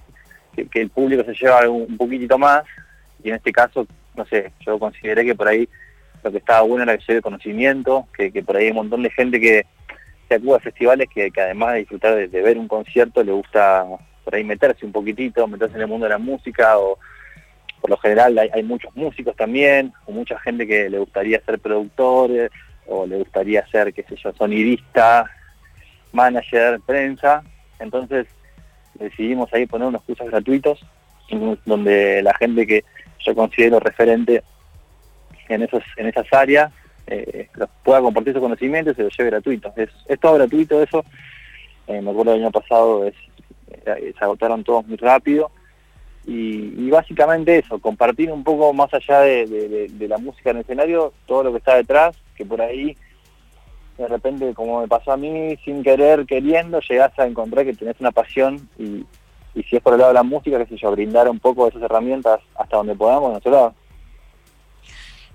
que, 0.54 0.80
el 0.80 0.90
público 0.90 1.24
se 1.24 1.34
lleva 1.34 1.68
un, 1.68 1.96
poquitito 1.96 2.38
más 2.38 2.64
y 3.22 3.30
en 3.30 3.36
este 3.36 3.52
caso 3.52 3.86
no 4.16 4.24
sé 4.26 4.52
yo 4.60 4.78
consideré 4.78 5.24
que 5.24 5.34
por 5.34 5.48
ahí 5.48 5.68
lo 6.22 6.30
que 6.30 6.38
estaba 6.38 6.62
bueno 6.62 6.82
era 6.84 6.98
que 6.98 7.14
de 7.14 7.22
conocimiento 7.22 8.06
que, 8.16 8.30
por 8.42 8.56
ahí 8.56 8.64
hay 8.64 8.70
un 8.70 8.76
montón 8.76 9.02
de 9.02 9.10
gente 9.10 9.40
que 9.40 9.66
se 10.28 10.34
acude 10.34 10.56
a 10.56 10.60
festivales 10.60 11.08
que, 11.12 11.32
además 11.36 11.72
de 11.72 11.78
disfrutar 11.80 12.14
de, 12.14 12.42
ver 12.42 12.58
un 12.58 12.68
concierto 12.68 13.22
le 13.22 13.32
gusta 13.32 13.84
por 14.24 14.34
ahí 14.34 14.44
meterse 14.44 14.84
un 14.84 14.92
poquitito 14.92 15.46
meterse 15.46 15.76
en 15.76 15.82
el 15.82 15.88
mundo 15.88 16.04
de 16.04 16.10
la 16.10 16.18
música 16.18 16.78
o 16.78 16.98
por 17.80 17.90
lo 17.90 17.96
general 17.98 18.38
hay, 18.38 18.62
muchos 18.62 18.94
músicos 18.96 19.36
también, 19.36 19.92
o 20.06 20.12
mucha 20.12 20.38
gente 20.40 20.66
que 20.66 20.90
le 20.90 20.98
gustaría 20.98 21.40
ser 21.40 21.58
productor, 21.58 22.30
o 22.86 23.06
le 23.06 23.18
gustaría 23.18 23.66
ser, 23.68 23.92
qué 23.92 24.02
sé 24.02 24.16
yo, 24.16 24.32
sonidista, 24.32 25.30
manager, 26.12 26.80
prensa. 26.84 27.42
Entonces 27.78 28.26
decidimos 28.94 29.52
ahí 29.52 29.66
poner 29.66 29.88
unos 29.88 30.02
cursos 30.02 30.26
gratuitos, 30.26 30.84
donde 31.64 32.22
la 32.22 32.34
gente 32.34 32.66
que 32.66 32.84
yo 33.20 33.34
considero 33.34 33.78
referente 33.78 34.42
en 35.48 35.62
esos 35.62 35.82
en 35.96 36.06
esas 36.06 36.26
áreas 36.32 36.72
eh, 37.06 37.48
pueda 37.82 38.00
compartir 38.00 38.34
su 38.34 38.40
conocimiento 38.40 38.90
y 38.90 38.94
se 38.94 39.02
lo 39.02 39.08
lleve 39.08 39.30
gratuito. 39.30 39.72
Es, 39.76 40.20
todo 40.20 40.34
gratuito 40.34 40.82
eso. 40.82 41.04
Eh, 41.86 42.02
me 42.02 42.10
acuerdo 42.10 42.34
el 42.34 42.42
año 42.42 42.50
pasado 42.50 43.06
es, 43.06 43.14
se 43.84 44.24
agotaron 44.24 44.62
todos 44.62 44.86
muy 44.86 44.96
rápido 44.96 45.50
y, 46.30 46.90
básicamente 46.90 47.58
eso, 47.58 47.78
compartir 47.78 48.30
un 48.30 48.44
poco 48.44 48.74
más 48.74 48.92
allá 48.92 49.20
de, 49.20 49.90
la 49.98 50.18
música 50.18 50.50
en 50.50 50.56
el 50.56 50.62
escenario, 50.62 51.14
todo 51.24 51.44
lo 51.44 51.52
que 51.52 51.58
está 51.58 51.76
detrás, 51.76 52.16
que 52.34 52.44
por 52.44 52.60
ahí 52.60 52.94
de 53.96 54.06
repente, 54.06 54.52
como 54.52 54.82
me 54.82 54.88
pasó 54.88 55.12
a 55.12 55.16
mí, 55.16 55.56
sin 55.64 55.82
querer, 55.82 56.26
queriendo, 56.26 56.80
llegás 56.80 57.18
a 57.18 57.26
encontrar 57.26 57.64
que 57.64 57.72
tenés 57.72 57.98
una 57.98 58.12
pasión 58.12 58.68
y, 58.78 59.06
si 59.68 59.76
es 59.76 59.82
por 59.82 59.94
el 59.94 60.00
lado 60.00 60.12
de 60.12 60.18
la 60.18 60.22
música, 60.22 60.58
qué 60.58 60.66
sé 60.66 60.76
yo, 60.76 60.92
brindar 60.92 61.28
un 61.30 61.40
poco 61.40 61.64
de 61.64 61.70
esas 61.70 61.82
herramientas 61.82 62.40
hasta 62.56 62.76
donde 62.76 62.94
podamos, 62.94 63.42
lado. 63.46 63.74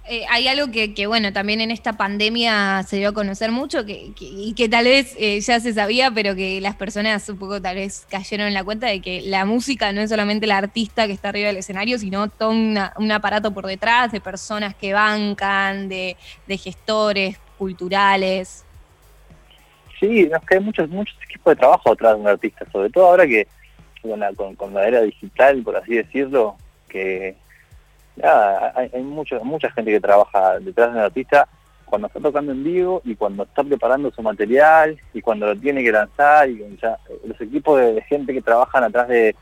Eh, 0.06 0.26
hay 0.30 0.50
algo 0.50 0.66
que, 0.70 1.08
bueno, 1.08 1.32
también 1.32 1.62
en 1.62 1.72
esta 1.72 1.94
pandemia 1.94 2.84
se 2.84 2.98
dio 2.98 3.10
a 3.10 3.14
conocer 3.14 3.54
mucho 3.54 3.86
que, 3.86 4.12
y 4.20 4.54
que 4.54 4.68
tal 4.68 4.84
vez 4.84 5.16
eh, 5.18 5.40
ya 5.40 5.62
se 5.62 5.74
sabía, 5.74 6.12
pero 6.12 6.36
que 6.36 6.60
las 6.60 6.76
personas 6.76 7.30
un 7.30 7.38
poco 7.38 7.62
tal 7.62 7.78
vez 7.78 8.06
cayeron 8.10 8.48
en 8.48 8.54
la 8.54 8.66
cuenta 8.66 8.88
de 8.88 9.00
que 9.00 9.22
la 9.22 9.46
música 9.46 9.94
no 9.94 10.02
es 10.02 10.10
solamente 10.10 10.46
el 10.46 10.52
artista 10.52 11.08
que 11.08 11.14
está 11.14 11.30
arriba 11.30 11.48
del 11.48 11.58
escenario, 11.58 11.98
sino 11.98 12.28
todo 12.28 12.50
un 12.50 13.12
aparato 13.14 13.54
por 13.54 13.66
detrás 13.66 14.12
de 14.12 14.20
personas 14.20 14.76
que 14.76 14.92
bancan, 14.92 15.88
de, 15.88 16.18
gestores 16.50 17.40
culturales. 17.58 18.66
Sí, 20.02 20.28
nos 20.30 20.44
cae 20.44 20.60
muchos, 20.60 20.90
muchos 20.90 21.18
equipos 21.24 21.54
de 21.54 21.60
trabajo 21.60 21.94
atrás 21.94 22.16
de 22.16 22.22
un 22.22 22.28
artista, 22.28 22.66
sobre 22.74 22.90
todo 22.90 23.06
ahora 23.06 23.26
que 23.26 23.48
con 24.36 24.56
con 24.58 24.74
la 24.74 24.86
era 24.86 25.02
digital, 25.02 25.64
por 25.64 25.78
así 25.78 25.96
decirlo, 25.96 26.58
que 26.90 27.38
hay, 28.22 28.90
hay 28.94 29.02
mucho, 29.02 29.44
mucha 29.44 29.72
gente 29.72 29.92
que 29.92 30.00
trabaja 30.00 30.60
detrás 30.60 30.94
del 30.94 31.04
artista 31.04 31.48
cuando 31.94 32.08
está 32.08 32.20
tocando 32.20 32.52
en 32.52 32.64
vivo 32.64 33.02
y 33.06 33.16
cuando 33.16 33.44
está 33.44 33.64
preparando 33.64 34.12
su 34.12 34.24
material 34.24 35.00
y 35.14 35.22
cuando 35.22 35.46
lo 35.46 35.56
tiene 35.56 35.84
que 35.84 35.92
lanzar 35.92 36.50
y 36.50 36.78
ya, 36.82 36.98
los 37.24 37.40
equipos 37.40 37.80
de, 37.80 38.02
gente 38.04 38.34
que 38.34 38.42
trabajan 38.42 38.84
atrás 38.84 39.08
de, 39.08 39.36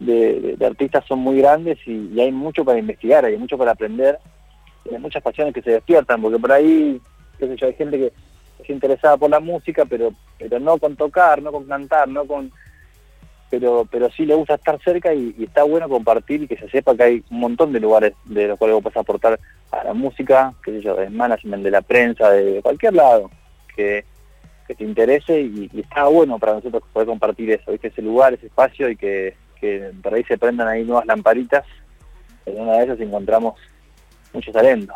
de, 0.00 0.66
artistas 0.66 1.04
son 1.06 1.20
muy 1.20 1.38
grandes 1.38 1.78
y, 1.86 2.20
hay 2.20 2.32
mucho 2.32 2.64
para 2.64 2.80
investigar, 2.80 3.24
hay 3.24 3.36
mucho 3.36 3.56
para 3.56 3.72
aprender, 3.72 4.18
hay 4.90 4.98
muchas 4.98 5.22
pasiones 5.22 5.54
que 5.54 5.62
se 5.62 5.70
despiertan, 5.70 6.20
porque 6.20 6.38
por 6.38 6.50
ahí, 6.50 7.00
qué 7.38 7.46
sé 7.46 7.56
yo, 7.56 7.66
hay 7.68 7.74
gente 7.74 7.96
que 7.96 8.12
es 8.62 8.70
interesada 8.70 9.16
por 9.16 9.30
la 9.30 9.38
música, 9.38 9.84
pero, 9.84 10.12
pero 10.38 10.58
no 10.58 10.78
con 10.78 10.96
tocar, 10.96 11.40
no 11.40 11.52
con 11.52 11.66
cantar, 11.66 12.08
no 12.08 12.24
con 12.26 12.50
pero 13.52 13.86
pero 13.90 14.10
sí 14.10 14.24
le 14.24 14.34
gusta 14.34 14.54
estar 14.54 14.80
cerca 14.82 15.12
y, 15.12 15.34
está 15.38 15.62
bueno 15.64 15.86
compartir 15.86 16.42
y 16.42 16.48
que 16.48 16.56
se 16.56 16.70
sepa 16.70 16.96
que 16.96 17.02
hay 17.02 17.24
un 17.30 17.40
montón 17.40 17.70
de 17.70 17.80
lugares 17.80 18.14
de 18.24 18.48
los 18.48 18.58
cuales 18.58 18.76
vos 18.76 18.84
puedes 18.84 18.96
aportar 18.96 19.38
a 19.70 19.84
la 19.84 19.92
música, 19.92 20.54
qué 20.64 20.70
sé 20.70 20.80
yo, 20.80 20.96
de 20.96 21.10
management, 21.10 21.62
de 21.62 21.70
la 21.70 21.82
prensa, 21.82 22.30
de 22.30 22.62
cualquier 22.62 22.94
lado, 22.94 23.30
que, 23.76 24.06
te 24.74 24.84
interese 24.84 25.38
y, 25.38 25.70
está 25.74 26.04
bueno 26.04 26.38
para 26.38 26.54
nosotros 26.54 26.82
poder 26.94 27.06
compartir 27.06 27.50
eso, 27.50 27.72
ese 27.72 28.00
lugar, 28.00 28.32
ese 28.32 28.46
espacio 28.46 28.88
y 28.88 28.96
que, 28.96 29.36
que 29.60 29.90
por 30.02 30.14
ahí 30.14 30.24
se 30.24 30.38
prendan 30.38 30.66
ahí 30.66 30.82
nuevas 30.82 31.04
lamparitas, 31.04 31.66
en 32.46 32.58
una 32.58 32.78
de 32.78 32.84
esas 32.84 33.00
encontramos 33.00 33.60
mucho 34.32 34.50
talento. 34.50 34.94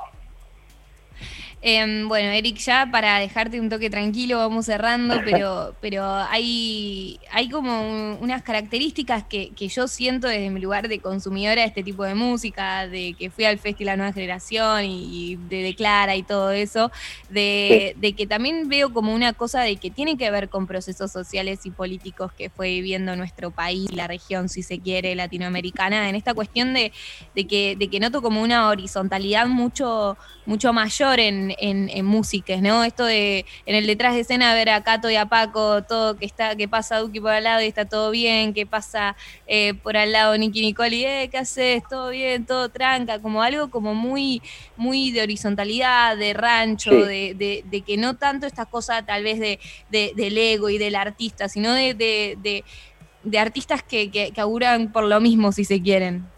Em, 1.63 2.07
bueno, 2.07 2.31
Eric, 2.31 2.59
ya 2.59 2.89
para 2.93 3.19
dejarte 3.19 3.59
un 3.59 3.71
toque 3.71 3.89
tranquilo, 3.89 4.39
vamos 4.39 4.67
cerrando, 4.67 5.17
pero, 5.25 5.75
pero 5.81 6.05
hay, 6.05 7.19
hay 7.33 7.49
como 7.49 8.17
unas 8.21 8.43
características 8.43 9.25
que, 9.25 9.53
yo 9.57 9.89
siento 9.89 10.29
desde 10.29 10.51
mi 10.51 10.61
lugar 10.61 10.87
de 10.87 11.01
consumidora 11.01 11.63
de 11.63 11.69
este 11.69 11.83
tipo 11.83 12.05
de 12.05 12.15
música, 12.15 12.87
de 12.87 13.15
que 13.19 13.31
fui 13.31 13.45
al 13.45 13.59
Festival 13.59 13.99
Nueva 13.99 14.13
Generación 14.13 14.85
y, 14.85 15.37
de 15.37 15.63
Declara 15.63 16.15
y 16.15 16.23
todo 16.23 16.51
eso, 16.51 16.93
de, 17.31 17.95
de, 17.97 18.13
que 18.13 18.27
también 18.27 18.69
veo 18.69 18.93
como 18.93 19.15
una 19.15 19.33
cosa 19.33 19.63
de 19.63 19.77
que 19.77 19.91
tiene 19.91 20.17
que 20.17 20.31
ver 20.31 20.49
con 20.49 20.67
procesos 20.67 21.11
sociales 21.11 21.65
y 21.65 21.71
políticos 21.71 22.33
que 22.33 22.51
fue 22.51 22.69
viviendo 22.69 23.17
nuestro 23.17 23.51
país, 23.51 23.91
la 23.93 24.07
región, 24.07 24.49
si 24.49 24.63
se 24.63 24.79
quiere, 24.79 25.15
latinoamericana, 25.15 26.09
en 26.09 26.15
esta 26.15 26.35
cuestión 26.35 26.75
de, 26.75 26.93
de, 27.35 27.47
que, 27.47 27.77
de 27.77 27.89
que 27.89 27.99
noto 27.99 28.23
como 28.23 28.43
una 28.43 28.69
horizontalidad 28.69 29.47
mucho, 29.47 30.17
mucho 30.45 30.73
mayor 30.73 31.19
en 31.19 31.46
en, 31.59 31.89
en 31.89 32.05
músicas, 32.05 32.63
¿no? 32.63 32.85
Esto 32.85 33.05
de 33.05 33.45
en 33.67 33.75
el 33.75 33.87
detrás 33.87 34.15
de 34.15 34.21
escena 34.21 34.55
ver 34.55 34.71
a 34.71 34.83
Cato 34.83 35.11
y 35.11 35.17
a 35.17 35.27
Paco, 35.27 35.83
todo 35.83 36.17
que 36.17 36.27
está, 36.27 36.57
que 36.57 36.69
pasa 36.69 36.99
Duki 36.99 37.21
por 37.21 37.31
al 37.31 37.45
lado 37.45 37.63
y 37.63 37.67
está 37.67 37.85
todo 37.85 38.11
bien, 38.11 38.55
que 38.55 38.67
pasa 38.67 39.17
eh, 39.47 39.75
por 39.75 39.97
al 39.97 40.13
lado 40.13 40.37
Nicky 40.37 40.61
Nicole 40.61 40.97
y 40.97 41.05
eh, 41.05 41.29
¿qué 41.31 41.39
haces? 41.39 41.83
Todo 41.89 42.11
bien, 42.11 42.47
todo 42.47 42.69
tranca, 42.69 43.21
como 43.21 43.43
algo 43.43 43.71
como 43.71 43.95
muy, 43.95 44.43
muy 44.77 45.11
de 45.11 45.23
horizontalidad, 45.23 46.17
de 46.17 46.33
rancho, 46.35 46.91
de, 46.91 47.63
de, 47.69 47.81
que 47.83 47.97
no 47.97 48.17
tanto 48.17 48.47
esta 48.47 48.67
cosa 48.67 49.05
tal 49.05 49.23
vez 49.23 49.39
de, 49.39 49.59
del 49.91 50.39
ego 50.39 50.71
y 50.71 50.79
del 50.79 50.97
artista, 50.97 51.49
sino 51.49 51.73
de, 51.73 51.95
de, 51.95 53.39
artistas 53.39 53.83
que, 53.83 54.11
que, 54.11 54.31
que 54.33 54.41
auguran 54.41 54.93
por 54.93 55.05
lo 55.05 55.21
mismo, 55.21 55.53
si 55.53 55.65
se 55.65 55.83
quieren. 55.83 56.36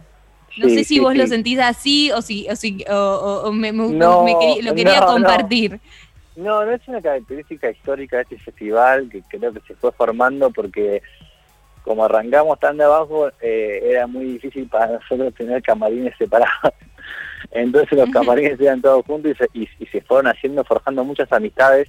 No 0.56 0.68
sé 0.68 0.84
si 0.84 0.98
vos 0.98 1.14
lo 1.14 1.26
sentís 1.26 1.58
así 1.58 2.10
o 2.10 2.22
si, 2.22 2.48
o, 2.48 2.56
si, 2.56 2.84
o, 2.90 3.52
me, 3.52 3.72
lo 3.72 4.74
quería 4.74 5.00
compartir. 5.00 5.80
No. 6.36 6.64
no. 6.64 6.72
es 6.72 6.80
una 6.88 7.00
característica 7.00 7.70
histórica 7.70 8.16
de 8.16 8.22
este 8.22 8.38
festival 8.38 9.08
que 9.10 9.22
creo 9.28 9.52
que 9.52 9.60
se 9.66 9.74
fue 9.74 9.92
formando 9.92 10.50
porque 10.50 11.02
como 11.88 12.04
arrancamos 12.04 12.60
tan 12.60 12.76
de 12.76 12.84
abajo, 12.84 13.30
eh, 13.40 13.80
era 13.82 14.06
muy 14.06 14.24
difícil 14.24 14.68
para 14.68 14.98
nosotros 14.98 15.32
tener 15.34 15.62
camarines 15.62 16.14
separados. 16.18 16.74
Entonces 17.50 17.98
los 17.98 18.10
camarines 18.10 18.60
eran 18.60 18.82
todos 18.82 19.06
juntos 19.06 19.32
y 19.32 19.64
se, 19.64 19.76
y, 19.80 19.86
se 19.86 20.00
fueron 20.02 20.26
haciendo, 20.26 20.64
forjando 20.64 21.02
muchas 21.02 21.32
amistades 21.32 21.88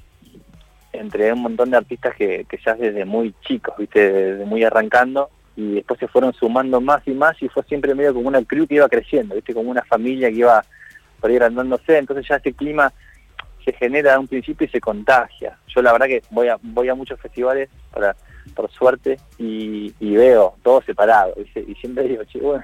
entre 0.93 1.33
un 1.33 1.41
montón 1.41 1.71
de 1.71 1.77
artistas 1.77 2.15
que, 2.15 2.45
que 2.49 2.57
ya 2.65 2.75
desde 2.75 3.03
muy 3.03 3.35
chicos, 3.41 3.75
viste, 3.77 4.11
desde 4.11 4.45
muy 4.45 4.63
arrancando, 4.63 5.29
y 5.59 5.73
después 5.75 5.99
se 5.99 6.07
fueron 6.07 6.31
sumando 6.33 6.79
más 6.79 7.05
y 7.05 7.11
más 7.11 7.35
y 7.41 7.49
fue 7.49 7.63
siempre 7.63 7.93
medio 7.93 8.13
como 8.13 8.29
una 8.29 8.41
crew 8.45 8.65
que 8.65 8.75
iba 8.75 8.87
creciendo, 8.87 9.35
¿viste? 9.35 9.53
como 9.53 9.69
una 9.69 9.83
familia 9.83 10.29
que 10.29 10.37
iba 10.37 10.63
por 11.19 11.29
ir 11.31 11.43
andándose, 11.43 11.97
entonces 11.97 12.25
ya 12.29 12.37
este 12.37 12.53
clima 12.53 12.93
se 13.65 13.73
genera 13.73 14.15
a 14.15 14.19
un 14.19 14.27
principio 14.27 14.65
y 14.65 14.69
se 14.69 14.79
contagia. 14.79 15.57
Yo 15.67 15.81
la 15.81 15.91
verdad 15.91 16.07
que 16.07 16.21
voy 16.29 16.47
a, 16.47 16.57
voy 16.61 16.87
a 16.87 16.95
muchos 16.95 17.19
festivales 17.19 17.69
para 17.91 18.15
por 18.55 18.71
suerte 18.71 19.19
y, 19.37 19.93
veo 19.99 20.55
todo 20.63 20.81
separado 20.81 21.35
y 21.37 21.75
siempre 21.75 22.07
digo, 22.07 22.23
che, 22.23 22.39
bueno, 22.39 22.63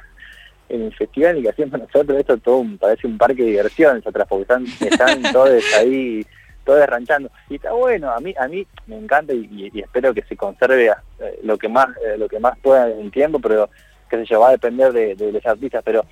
en 0.70 0.84
el 0.84 0.96
festival 0.96 1.38
y 1.38 1.44
que 1.44 1.50
hacemos 1.50 1.80
nosotros 1.80 2.18
esto 2.18 2.38
todo 2.38 2.64
parece 2.80 3.08
un 3.08 3.18
parque 3.18 3.44
de 3.44 3.50
diversiones 3.50 4.08
atrás 4.08 4.26
porque 4.28 4.44
están, 4.44 4.66
están 4.80 5.22
todos 5.34 5.64
ahí 5.78 6.26
todo 6.66 6.76
desranchando. 6.78 7.32
Y 7.50 7.56
está 7.56 7.72
bueno, 7.72 8.12
a 8.12 8.20
mí 8.20 8.34
a 8.38 8.48
mí 8.48 8.68
me 8.88 8.98
encanta 8.98 9.34
y, 9.34 9.72
espero 9.76 10.14
que 10.14 10.24
se 10.24 10.36
conserve 10.36 10.88
eh, 10.88 11.40
lo 11.44 11.58
que 11.58 11.70
más 11.70 11.88
eh, 12.06 12.18
lo 12.18 12.28
que 12.28 12.40
más 12.40 12.58
pueda 12.60 12.90
en 12.90 13.00
el 13.00 13.12
tiempo, 13.12 13.40
pero 13.40 13.70
qué 14.10 14.18
sé 14.18 14.26
yo, 14.26 14.42
va 14.42 14.50
a 14.50 14.52
depender 14.52 14.92
de, 14.92 15.32
los 15.32 15.46
artistas, 15.46 15.82
pero 15.84 16.06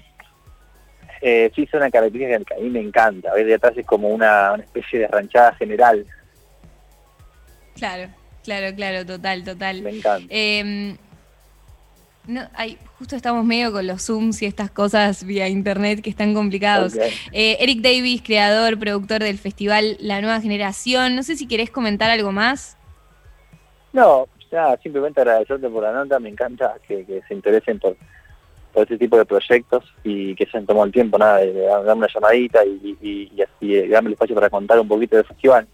eh, 1.22 1.52
sí 1.56 1.64
es 1.64 1.74
una 1.74 1.90
característica 1.90 2.46
que 2.46 2.54
a 2.54 2.64
mí 2.64 2.70
me 2.70 2.80
encanta. 2.80 3.34
Ver 3.34 3.46
de 3.46 3.56
atrás 3.56 3.74
es 3.76 3.86
como 3.86 4.10
una, 4.10 4.54
una 4.54 4.64
especie 4.64 5.00
de 5.00 5.08
ranchada 5.08 5.54
general. 5.56 6.06
Claro, 7.76 8.10
claro, 8.44 8.76
claro, 8.76 9.06
total, 9.06 9.44
total. 9.44 9.82
Me 9.82 9.98
encanta. 9.98 10.28
Em, 10.30 10.98
no, 12.26 12.42
hay, 12.54 12.78
justo 12.98 13.16
estamos 13.16 13.44
medio 13.44 13.72
con 13.72 13.86
los 13.86 14.06
Zooms 14.06 14.42
y 14.42 14.46
estas 14.46 14.72
cosas 14.72 15.26
vía 15.26 15.50
internet 15.50 16.02
que 16.02 16.10
están 16.10 16.34
complicados. 16.34 16.96
Eh, 16.96 17.58
Eric 17.60 17.82
Davis, 17.82 18.22
creador, 18.22 18.80
productor 18.80 19.22
del 19.24 19.38
festival 19.38 19.98
La 20.00 20.22
Nueva 20.22 20.40
Generación. 20.40 21.16
No 21.16 21.24
sé 21.24 21.36
si 21.36 21.48
querés 21.48 21.70
comentar 21.70 22.10
algo 22.10 22.32
más. 22.32 22.78
No, 23.92 24.28
ya 24.52 24.78
simplemente 24.82 25.20
agradecerte 25.20 25.70
por 25.70 25.84
la 25.84 25.92
nota. 25.92 26.20
Me 26.20 26.30
encanta 26.30 26.76
que, 26.88 27.22
se 27.28 27.34
interesen 27.34 27.80
por, 27.80 27.98
por 28.72 28.84
este 28.84 28.98
tipo 28.98 29.18
de 29.18 29.26
proyectos 29.26 29.84
y 30.04 30.34
que 30.36 30.46
se 30.46 30.58
han 30.58 30.66
tomado 30.66 30.86
el 30.86 30.94
tiempo 30.94 31.18
nada, 31.18 31.40
de 31.40 31.52
darme 31.54 31.94
una 31.94 32.08
llamadita 32.08 32.64
y, 32.66 32.98
y, 33.02 33.42
así 33.42 33.88
darme 33.90 34.08
el 34.08 34.14
espacio 34.14 34.36
para 34.36 34.50
contar 34.50 34.80
un 34.80 34.88
poquito 34.88 35.18
del 35.18 35.26
festival. 35.26 35.68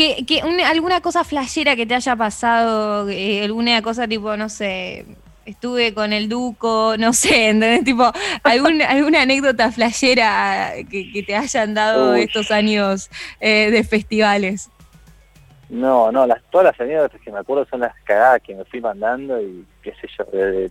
Que, 0.00 0.24
que 0.24 0.40
alguna 0.40 1.02
cosa 1.02 1.24
flashera 1.24 1.76
que 1.76 1.84
te 1.84 1.94
haya 1.94 2.16
pasado, 2.16 3.06
eh, 3.10 3.44
alguna 3.44 3.82
cosa 3.82 4.08
tipo, 4.08 4.34
no 4.34 4.48
sé, 4.48 5.04
estuve 5.44 5.92
con 5.92 6.14
el 6.14 6.26
Duco, 6.26 6.94
no 6.98 7.12
sé, 7.22 7.50
¿entendés? 7.50 7.84
Tipo, 7.84 8.10
algún, 8.42 8.80
alguna 8.80 9.20
anécdota 9.20 9.70
flashera 9.70 10.72
que, 10.90 11.22
te 11.26 11.36
hayan 11.36 11.74
dado 11.74 12.14
estos 12.14 12.50
años 12.50 13.10
eh, 13.40 13.70
de 13.70 13.84
festivales. 13.84 14.70
No, 15.68 16.10
no, 16.10 16.26
las, 16.26 16.42
todas 16.50 16.68
las 16.68 16.80
anécdotas 16.80 17.20
que 17.20 17.30
me 17.30 17.40
acuerdo 17.40 17.66
son 17.66 17.80
las 17.80 17.94
cagadas 18.04 18.40
que 18.40 18.54
me 18.54 18.64
fui 18.64 18.80
mandando 18.80 19.38
y 19.38 19.66
qué 19.82 19.92
sé 20.00 20.08
yo, 20.16 20.24
desde, 20.32 20.70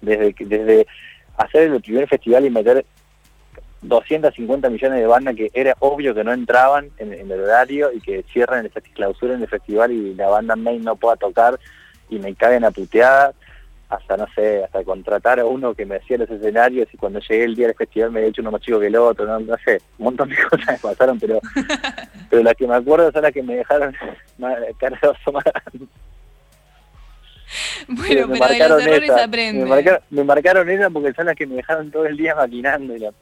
desde, 0.00 0.34
desde 0.38 0.86
hacer 1.36 1.70
el 1.70 1.82
primer 1.82 2.08
festival 2.08 2.46
y 2.46 2.50
meter 2.50 2.86
250 3.84 4.70
millones 4.70 4.98
de 4.98 5.06
bandas 5.06 5.36
que 5.36 5.50
era 5.52 5.74
obvio 5.78 6.14
que 6.14 6.24
no 6.24 6.32
entraban 6.32 6.90
en, 6.98 7.12
el 7.12 7.32
horario 7.32 7.92
y 7.92 8.00
que 8.00 8.24
cierran, 8.32 8.66
esa 8.66 8.80
clausura 8.80 9.34
en 9.34 9.42
el 9.42 9.48
festival 9.48 9.92
y 9.92 10.14
la 10.14 10.28
banda 10.28 10.56
main 10.56 10.82
no 10.82 10.96
pueda 10.96 11.16
tocar 11.16 11.58
y 12.08 12.18
me 12.18 12.34
caen 12.34 12.64
a 12.64 12.70
puteadas 12.70 13.34
hasta 13.88 14.16
no 14.16 14.26
sé, 14.34 14.64
hasta 14.64 14.82
contratar 14.82 15.38
a 15.38 15.44
uno 15.44 15.74
que 15.74 15.86
me 15.86 15.96
hacía 15.96 16.18
los 16.18 16.30
escenarios 16.30 16.88
y 16.92 16.96
cuando 16.96 17.20
llegué 17.20 17.44
el 17.44 17.54
día 17.54 17.66
del 17.66 17.76
festival 17.76 18.10
me 18.10 18.20
había 18.20 18.30
hecho 18.30 18.42
uno 18.42 18.50
más 18.50 18.62
chico 18.62 18.80
que 18.80 18.86
el 18.86 18.96
otro, 18.96 19.26
no, 19.26 19.38
no 19.38 19.56
sé, 19.64 19.80
un 19.98 20.06
montón 20.06 20.30
de 20.30 20.36
cosas 20.50 20.66
me 20.68 20.78
pasaron, 20.78 21.18
pero 21.18 21.40
pero 22.30 22.42
las 22.42 22.54
que 22.54 22.66
me 22.66 22.74
acuerdo 22.74 23.12
son 23.12 23.22
las 23.22 23.32
que 23.32 23.42
me 23.42 23.56
dejaron 23.56 23.94
cargados 24.78 25.18
más 25.32 25.44
bueno, 27.88 28.28
pero 28.30 28.48
de 28.48 28.68
los 28.68 28.82
errores 28.82 29.10
aprende. 29.10 29.64
Me 29.64 29.70
marcaron, 29.70 30.00
me 30.10 30.24
marcaron 30.24 30.70
esa 30.70 30.90
porque 30.90 31.12
son 31.12 31.26
las 31.26 31.36
que 31.36 31.46
me 31.46 31.56
dejaron 31.56 31.90
todo 31.90 32.06
el 32.06 32.16
día 32.16 32.34
maquinando 32.34 32.96
y 32.96 33.00
la 33.00 33.12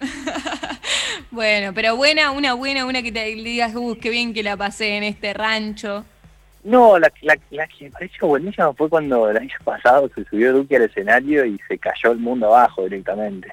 bueno, 1.30 1.72
pero 1.74 1.96
buena, 1.96 2.30
una 2.30 2.54
buena, 2.54 2.86
una 2.86 3.02
que 3.02 3.10
te 3.10 3.24
digas, 3.24 3.74
uh, 3.74 3.98
qué 4.00 4.10
bien 4.10 4.32
que 4.32 4.42
la 4.42 4.56
pasé 4.56 4.96
en 4.96 5.02
este 5.02 5.34
rancho. 5.34 6.04
No, 6.62 6.98
la, 6.98 7.10
la, 7.22 7.36
la 7.50 7.66
que 7.66 7.84
me 7.84 7.90
pareció 7.90 8.28
buenísima 8.28 8.72
fue 8.74 8.88
cuando 8.88 9.30
el 9.30 9.36
año 9.36 9.56
pasado 9.64 10.10
se 10.14 10.24
subió 10.24 10.52
Duque 10.52 10.76
al 10.76 10.82
escenario 10.82 11.44
y 11.44 11.58
se 11.66 11.78
cayó 11.78 12.12
el 12.12 12.18
mundo 12.18 12.46
abajo 12.46 12.84
directamente. 12.84 13.48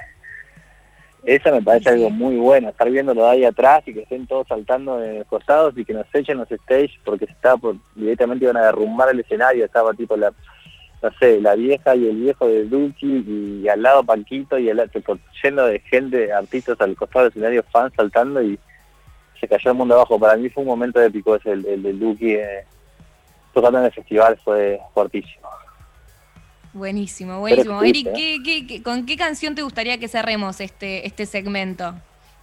Esa 1.25 1.51
me 1.51 1.61
parece 1.61 1.89
algo 1.89 2.11
muy 2.11 2.35
bueno, 2.35 2.69
estar 2.69 2.87
viéndolo 2.87 3.23
de 3.23 3.29
ahí 3.31 3.45
atrás 3.45 3.81
y 3.87 3.95
que 3.95 4.01
estén 4.01 4.27
todos 4.27 4.47
saltando 4.47 5.03
en 5.03 5.19
los 5.19 5.27
costados 5.27 5.75
y 5.75 5.83
que 5.83 5.93
nos 5.93 6.05
echen 6.13 6.37
los 6.37 6.51
stage 6.51 6.91
porque 7.03 7.25
se 7.25 7.31
estaba 7.31 7.57
por, 7.57 7.77
directamente 7.95 8.45
iban 8.45 8.57
a 8.57 8.65
derrumbar 8.67 9.09
el 9.09 9.21
escenario, 9.21 9.65
estaba 9.65 9.95
tipo 9.95 10.15
la, 10.15 10.31
no 11.01 11.09
sé, 11.19 11.41
la 11.41 11.55
vieja 11.55 11.95
y 11.95 12.07
el 12.09 12.17
viejo 12.17 12.47
de 12.47 12.65
Duki 12.65 13.25
y, 13.63 13.67
al 13.67 13.81
lado 13.81 14.03
Panquito 14.03 14.59
y 14.59 14.69
al 14.69 14.87
lleno 15.43 15.65
de 15.65 15.79
gente, 15.79 16.31
artistas 16.31 16.79
al 16.79 16.95
costado 16.95 17.25
del 17.25 17.31
escenario, 17.31 17.63
fans 17.71 17.93
saltando 17.95 18.43
y 18.43 18.59
se 19.39 19.47
cayó 19.47 19.71
el 19.71 19.77
mundo 19.77 19.95
abajo. 19.95 20.19
Para 20.19 20.37
mí 20.37 20.49
fue 20.49 20.61
un 20.61 20.69
momento 20.69 21.01
épico 21.01 21.35
ese, 21.37 21.53
el, 21.53 21.65
el 21.65 21.81
del 21.81 21.99
Duki 21.99 22.35
eh, 22.35 22.65
tocando 23.51 23.79
en 23.79 23.85
el 23.85 23.91
festival, 23.91 24.39
fue 24.43 24.79
fuertísimo. 24.93 25.49
Buenísimo, 26.75 27.39
buenísimo. 27.39 27.81
Eric, 27.81 28.83
con 28.83 29.05
qué 29.05 29.15
canción 29.15 29.55
te 29.55 29.61
gustaría 29.61 29.97
que 29.97 30.09
cerremos 30.09 30.59
este, 30.59 31.07
este 31.07 31.25
segmento? 31.25 31.95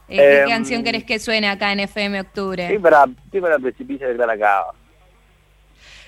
Eh, 0.09 0.17
¿Qué 0.17 0.41
em, 0.41 0.49
canción 0.49 0.83
querés 0.83 1.05
que 1.05 1.19
suene 1.19 1.51
acá 1.51 1.71
en 1.71 1.81
FM 1.81 2.19
Octubre? 2.23 2.67
Sí, 2.67 2.79
para, 2.79 3.05
sí, 3.31 3.41
para 3.43 3.57
el 3.57 3.63
precipicio 3.63 4.09
de 4.09 4.25
acá. 4.25 4.65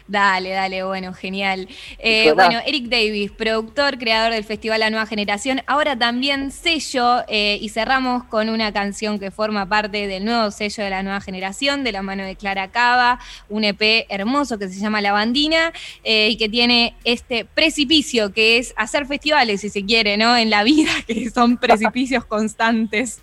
Dale, 0.07 0.51
dale, 0.51 0.85
bueno, 0.85 1.15
genial. 1.15 1.67
Eh, 1.99 2.33
bueno, 2.33 2.59
Eric 2.67 2.89
Davis, 2.89 3.31
productor, 3.31 3.97
creador 3.97 4.35
del 4.35 4.45
Festival 4.45 4.81
La 4.81 4.91
Nueva 4.91 5.07
Generación, 5.07 5.63
ahora 5.67 5.99
también 5.99 6.51
sello 6.51 7.25
eh, 7.27 7.59
y 7.59 7.71
cerramos 7.71 8.25
con 8.25 8.51
una 8.51 8.71
canción 8.71 9.19
que 9.19 9.31
forma 9.31 9.67
parte 9.67 10.07
del 10.07 10.27
nuevo 10.27 10.51
sello 10.51 10.85
de 10.85 10.91
la 10.91 11.03
nueva 11.03 11.23
generación, 11.23 11.85
de 11.85 11.93
la 11.93 12.03
mano 12.03 12.23
de 12.23 12.37
Clara 12.37 12.71
Cava, 12.71 13.19
un 13.49 13.65
EP 13.65 14.05
hermoso 14.11 14.59
que 14.59 14.69
se 14.69 14.79
llama 14.79 15.01
La 15.01 15.13
Bandina 15.13 15.73
eh, 16.03 16.29
y 16.29 16.37
que 16.37 16.51
tiene 16.51 16.97
este 17.05 17.47
precipicio 17.47 18.35
que 18.35 18.59
es 18.59 18.75
hacer 18.77 19.07
festivales, 19.07 19.63
si 19.63 19.71
se 19.71 19.87
quiere, 19.87 20.19
¿no? 20.19 20.37
En 20.37 20.51
la 20.51 20.65
vida, 20.65 20.93
que 21.07 21.31
son 21.31 21.57
precipicios 21.57 22.27
constantes, 22.27 23.23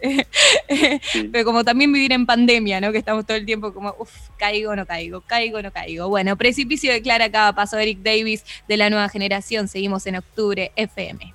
pero 1.32 1.46
como 1.46 1.63
también 1.63 1.94
vivir 1.94 2.12
en 2.12 2.26
pandemia, 2.26 2.82
¿no? 2.82 2.91
Que 2.91 2.98
estamos 2.98 3.24
todo 3.28 3.38
el 3.38 3.46
tiempo 3.46 3.72
como, 3.72 3.94
uff, 4.00 4.30
caigo, 4.38 4.76
no 4.76 4.88
caigo, 4.88 5.22
caigo, 5.22 5.62
no 5.62 5.72
caigo. 5.72 6.10
Bueno, 6.10 6.36
precipicio 6.36 6.71
de 6.80 7.02
Clara 7.02 7.30
Cava, 7.30 7.54
pasó 7.54 7.78
Eric 7.78 8.00
Davis 8.00 8.46
de 8.68 8.78
la 8.78 8.90
nueva 8.90 9.10
generación. 9.10 9.68
Seguimos 9.68 10.06
en 10.08 10.16
octubre 10.16 10.72
FM. 10.76 11.34